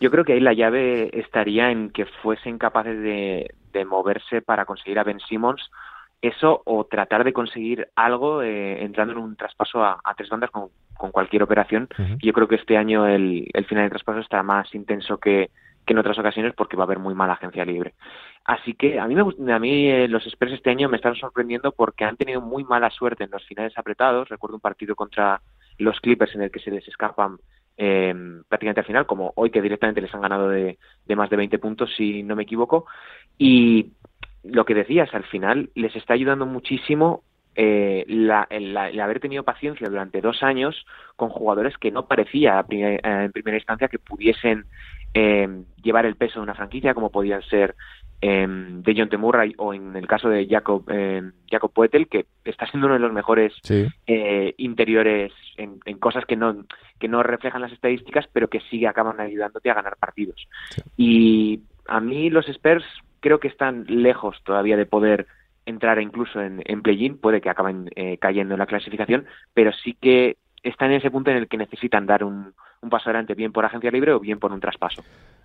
Yo 0.00 0.10
creo 0.10 0.24
que 0.24 0.32
ahí 0.32 0.40
la 0.40 0.54
llave 0.54 1.10
estaría 1.12 1.70
en 1.70 1.90
que 1.90 2.06
fuesen 2.06 2.56
capaces 2.58 2.98
de, 3.02 3.54
moverse 3.86 4.42
para 4.42 4.64
conseguir 4.64 4.98
a 4.98 5.04
Ben 5.04 5.20
Simmons 5.20 5.70
eso 6.22 6.62
o 6.66 6.84
tratar 6.84 7.24
de 7.24 7.32
conseguir 7.32 7.88
algo 7.96 8.42
eh, 8.42 8.82
entrando 8.84 9.12
en 9.14 9.20
un 9.20 9.36
traspaso 9.36 9.82
a, 9.82 10.00
tres 10.16 10.28
bandas 10.28 10.50
con, 11.00 11.10
cualquier 11.12 11.42
operación. 11.42 11.88
Yo 12.22 12.32
creo 12.32 12.46
que 12.46 12.56
este 12.56 12.76
año 12.76 13.06
el, 13.06 13.48
el 13.52 13.64
final 13.64 13.84
de 13.84 13.90
traspaso 13.90 14.20
estará 14.20 14.42
más 14.42 14.74
intenso 14.74 15.18
que, 15.18 15.50
que 15.84 15.92
en 15.92 15.98
otras 15.98 16.18
ocasiones 16.18 16.54
porque 16.54 16.76
va 16.76 16.84
a 16.84 16.86
haber 16.86 16.98
muy 16.98 17.14
mala 17.14 17.34
agencia 17.34 17.64
libre. 17.64 17.94
Así 18.44 18.74
que 18.74 18.98
a 18.98 19.06
mí, 19.06 19.14
me, 19.14 19.52
a 19.52 19.58
mí 19.58 19.88
eh, 19.88 20.08
los 20.08 20.26
Spurs 20.26 20.52
este 20.52 20.70
año 20.70 20.88
me 20.88 20.96
están 20.96 21.14
sorprendiendo 21.14 21.72
porque 21.72 22.04
han 22.04 22.16
tenido 22.16 22.40
muy 22.40 22.64
mala 22.64 22.90
suerte 22.90 23.24
en 23.24 23.30
los 23.30 23.44
finales 23.46 23.76
apretados. 23.76 24.28
Recuerdo 24.28 24.56
un 24.56 24.60
partido 24.60 24.94
contra 24.94 25.40
los 25.78 26.00
Clippers 26.00 26.34
en 26.34 26.42
el 26.42 26.50
que 26.50 26.60
se 26.60 26.70
les 26.70 26.86
escapan 26.88 27.38
eh, 27.76 28.14
prácticamente 28.48 28.80
al 28.80 28.86
final, 28.86 29.06
como 29.06 29.32
hoy 29.36 29.50
que 29.50 29.62
directamente 29.62 30.00
les 30.00 30.14
han 30.14 30.20
ganado 30.20 30.48
de, 30.48 30.78
más 31.16 31.30
de 31.30 31.36
20 31.36 31.58
puntos, 31.58 31.90
si 31.96 32.22
no 32.22 32.36
me 32.36 32.42
equivoco. 32.42 32.86
Y 33.38 33.92
lo 34.42 34.64
que 34.64 34.74
decías, 34.74 35.12
al 35.14 35.24
final 35.24 35.70
les 35.74 35.94
está 35.96 36.14
ayudando 36.14 36.46
muchísimo 36.46 37.22
eh, 37.54 38.04
la, 38.08 38.46
el, 38.50 38.76
haber 38.76 39.20
tenido 39.20 39.42
paciencia 39.42 39.88
durante 39.88 40.20
dos 40.20 40.42
años 40.42 40.86
con 41.16 41.28
jugadores 41.28 41.76
que 41.78 41.90
no 41.90 42.06
parecía 42.06 42.64
en 42.68 43.32
primera 43.32 43.58
instancia 43.58 43.88
que 43.88 43.98
pudiesen 43.98 44.66
eh, 45.14 45.48
llevar 45.82 46.06
el 46.06 46.16
peso 46.16 46.38
de 46.38 46.44
una 46.44 46.54
franquicia, 46.54 46.94
como 46.94 47.10
podían 47.10 47.42
ser 47.42 47.74
eh, 48.22 48.46
de 48.46 48.94
John 48.94 49.08
T. 49.08 49.16
Murray 49.16 49.54
o 49.56 49.72
en 49.72 49.96
el 49.96 50.06
caso 50.06 50.28
de 50.28 50.46
Jacob, 50.46 50.84
eh, 50.90 51.22
Jacob 51.50 51.72
Poetel, 51.72 52.06
que 52.06 52.26
está 52.44 52.66
siendo 52.66 52.86
uno 52.86 52.94
de 52.94 53.00
los 53.00 53.12
mejores 53.12 53.54
eh, 54.06 54.54
interiores 54.58 55.32
en, 55.56 55.80
cosas 55.98 56.26
que 56.26 56.36
no, 56.36 56.66
que 56.98 57.08
no 57.08 57.22
reflejan 57.22 57.62
las 57.62 57.72
estadísticas, 57.72 58.26
pero 58.32 58.48
que 58.48 58.60
sí 58.70 58.84
acaban 58.84 59.20
ayudándote 59.20 59.70
a 59.70 59.74
ganar 59.74 59.96
partidos. 59.96 60.46
Y 60.98 61.60
a 61.86 62.00
mí 62.00 62.28
los 62.28 62.46
Spurs 62.48 62.84
creo 63.20 63.40
que 63.40 63.48
están 63.48 63.84
lejos 63.88 64.36
todavía 64.44 64.76
de 64.76 64.86
poder 64.86 65.26
entrar 65.70 66.00
incluso 66.00 66.40
en, 66.40 66.62
en 66.66 66.82
play-in, 66.82 67.18
puede 67.18 67.40
que 67.40 67.50
acaben 67.50 67.88
eh, 67.96 68.18
cayendo 68.18 68.54
en 68.54 68.58
la 68.58 68.66
clasificación, 68.66 69.26
pero 69.54 69.72
sí 69.72 69.96
que 70.00 70.36
están 70.62 70.90
en 70.90 70.98
ese 70.98 71.10
punto 71.10 71.30
en 71.30 71.38
el 71.38 71.48
que 71.48 71.56
necesitan 71.56 72.06
dar 72.06 72.24
un, 72.24 72.52
un 72.82 72.90
paso 72.90 73.08
adelante, 73.08 73.34
bien 73.34 73.52
por 73.52 73.64
agencia 73.64 73.90
libre 73.90 74.12
o 74.12 74.20
bien 74.20 74.38
por 74.38 74.52
un 74.52 74.60
traspaso. 74.60 75.02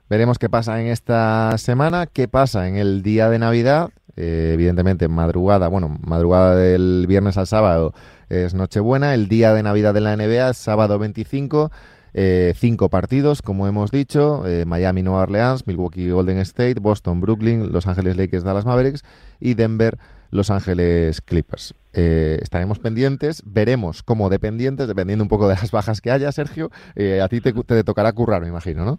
Veremos 0.10 0.38
qué 0.38 0.50
pasa 0.50 0.82
en 0.82 0.88
esta 0.88 1.58
semana, 1.58 2.06
qué 2.08 2.28
pasa 2.28 2.68
en 2.68 2.76
el 2.76 3.02
día 3.02 3.30
de 3.30 3.40
Navidad. 3.40 3.90
Eh, 4.18 4.52
evidentemente, 4.54 5.08
madrugada, 5.08 5.68
bueno, 5.68 5.98
madrugada 6.06 6.56
del 6.56 7.06
viernes 7.08 7.38
al 7.38 7.48
sábado 7.48 7.94
es 8.30 8.54
Nochebuena. 8.54 9.14
El 9.14 9.28
día 9.28 9.54
de 9.54 9.64
Navidad 9.64 9.94
de 9.94 10.02
la 10.02 10.16
NBA 10.16 10.50
es 10.50 10.58
sábado 10.58 11.00
25. 11.00 11.72
Eh, 12.18 12.54
cinco 12.56 12.90
partidos, 12.90 13.42
como 13.42 13.68
hemos 13.68 13.92
dicho, 13.92 14.44
Miami, 14.66 15.04
Nueva 15.04 15.24
Orleans, 15.24 15.68
Milwaukee, 15.68 16.10
Golden 16.10 16.38
State, 16.38 16.76
Boston, 16.80 17.20
Brooklyn, 17.20 17.74
Los 17.74 17.88
Ángeles 17.88 18.16
Lakers, 18.16 18.46
Dallas 18.46 18.66
Mavericks 18.66 19.04
y 19.42 19.56
Denver, 19.56 19.98
Los 20.32 20.50
Ángeles 20.52 21.22
Clippers. 21.22 21.74
Eh, 21.98 22.40
estaremos 22.42 22.80
pendientes, 22.80 23.42
veremos 23.46 24.04
cómo 24.04 24.30
dependientes, 24.30 24.88
dependiendo 24.88 25.24
un 25.24 25.30
poco 25.30 25.48
de 25.48 25.56
las 25.56 25.72
bajas 25.72 26.02
que 26.02 26.12
haya, 26.12 26.30
Sergio, 26.34 26.70
eh, 26.96 27.22
a 27.22 27.30
ti 27.30 27.40
te, 27.40 27.54
tocará 27.86 28.12
currar, 28.12 28.42
me 28.42 28.50
imagino, 28.50 28.84
¿no? 28.84 28.98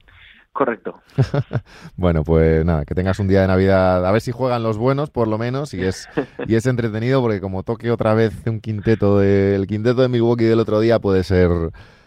Correcto. 0.53 1.03
bueno, 1.97 2.25
pues 2.25 2.65
nada, 2.65 2.87
que 2.87 2.95
tengas 2.95 3.19
un 3.19 3.29
día 3.29 3.43
de 3.43 3.49
Navidad, 3.49 4.07
a 4.07 4.11
ver 4.11 4.23
si 4.23 4.33
juegan 4.33 4.63
los 4.63 4.79
buenos, 4.79 5.11
por 5.11 5.29
lo 5.29 5.37
menos, 5.37 5.75
y 5.75 5.85
es, 5.85 6.09
y 6.47 6.55
es 6.55 6.65
entretenido, 6.65 7.21
porque 7.21 7.43
como 7.43 7.63
toque 7.63 7.91
otra 7.91 8.15
vez 8.15 8.33
un 8.47 8.61
quinteto 8.61 9.19
del 9.19 9.67
quinteto 9.67 10.01
de 10.01 10.09
Milwaukee 10.09 10.45
del 10.45 10.61
otro 10.61 10.81
día, 10.81 10.99
puede 10.99 11.23
ser... 11.23 11.51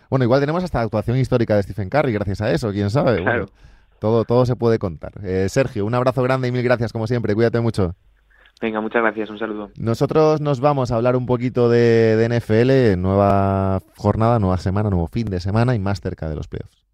Bueno, 0.10 0.26
igual 0.26 0.40
tenemos 0.40 0.64
hasta 0.64 0.80
la 0.80 0.86
actuación 0.86 1.18
histórica 1.18 1.56
de 1.56 1.62
Stephen 1.62 1.90
Curry, 1.90 2.14
gracias 2.14 2.42
a 2.42 2.52
eso, 2.52 2.72
quién 2.72 2.90
sabe. 2.90 3.24
todo, 4.00 4.26
todo 4.26 4.48
se 4.48 4.56
puede 4.56 4.80
contar. 4.80 5.12
Eh, 5.22 5.46
Sergio, 5.50 5.86
un 5.86 5.94
abrazo 5.94 6.24
grande 6.24 6.48
y 6.48 6.52
mil 6.52 6.64
gracias, 6.64 6.92
como 6.92 7.06
siempre. 7.06 7.36
Cuídate 7.36 7.60
mucho. 7.60 7.94
Venga, 8.62 8.82
muchas 8.82 9.02
gracias, 9.02 9.30
un 9.30 9.40
saludo. 9.40 9.72
Nosotros 9.78 10.42
nos 10.42 10.60
vamos 10.60 10.92
a 10.92 10.96
hablar 10.96 11.16
un 11.16 11.26
poquito 11.26 11.70
de, 11.70 12.18
de 12.18 12.40
NFL, 12.40 13.02
nueva 13.02 13.80
jornada, 13.96 14.40
nueva 14.40 14.58
semana, 14.58 14.90
nuevo 14.90 15.08
fin 15.08 15.28
de 15.28 15.40
semana 15.40 15.76
y 15.76 15.80
más 15.80 16.02
cerca 16.02 16.30
de 16.30 16.36
los 16.36 16.48
playoffs. 16.48 16.89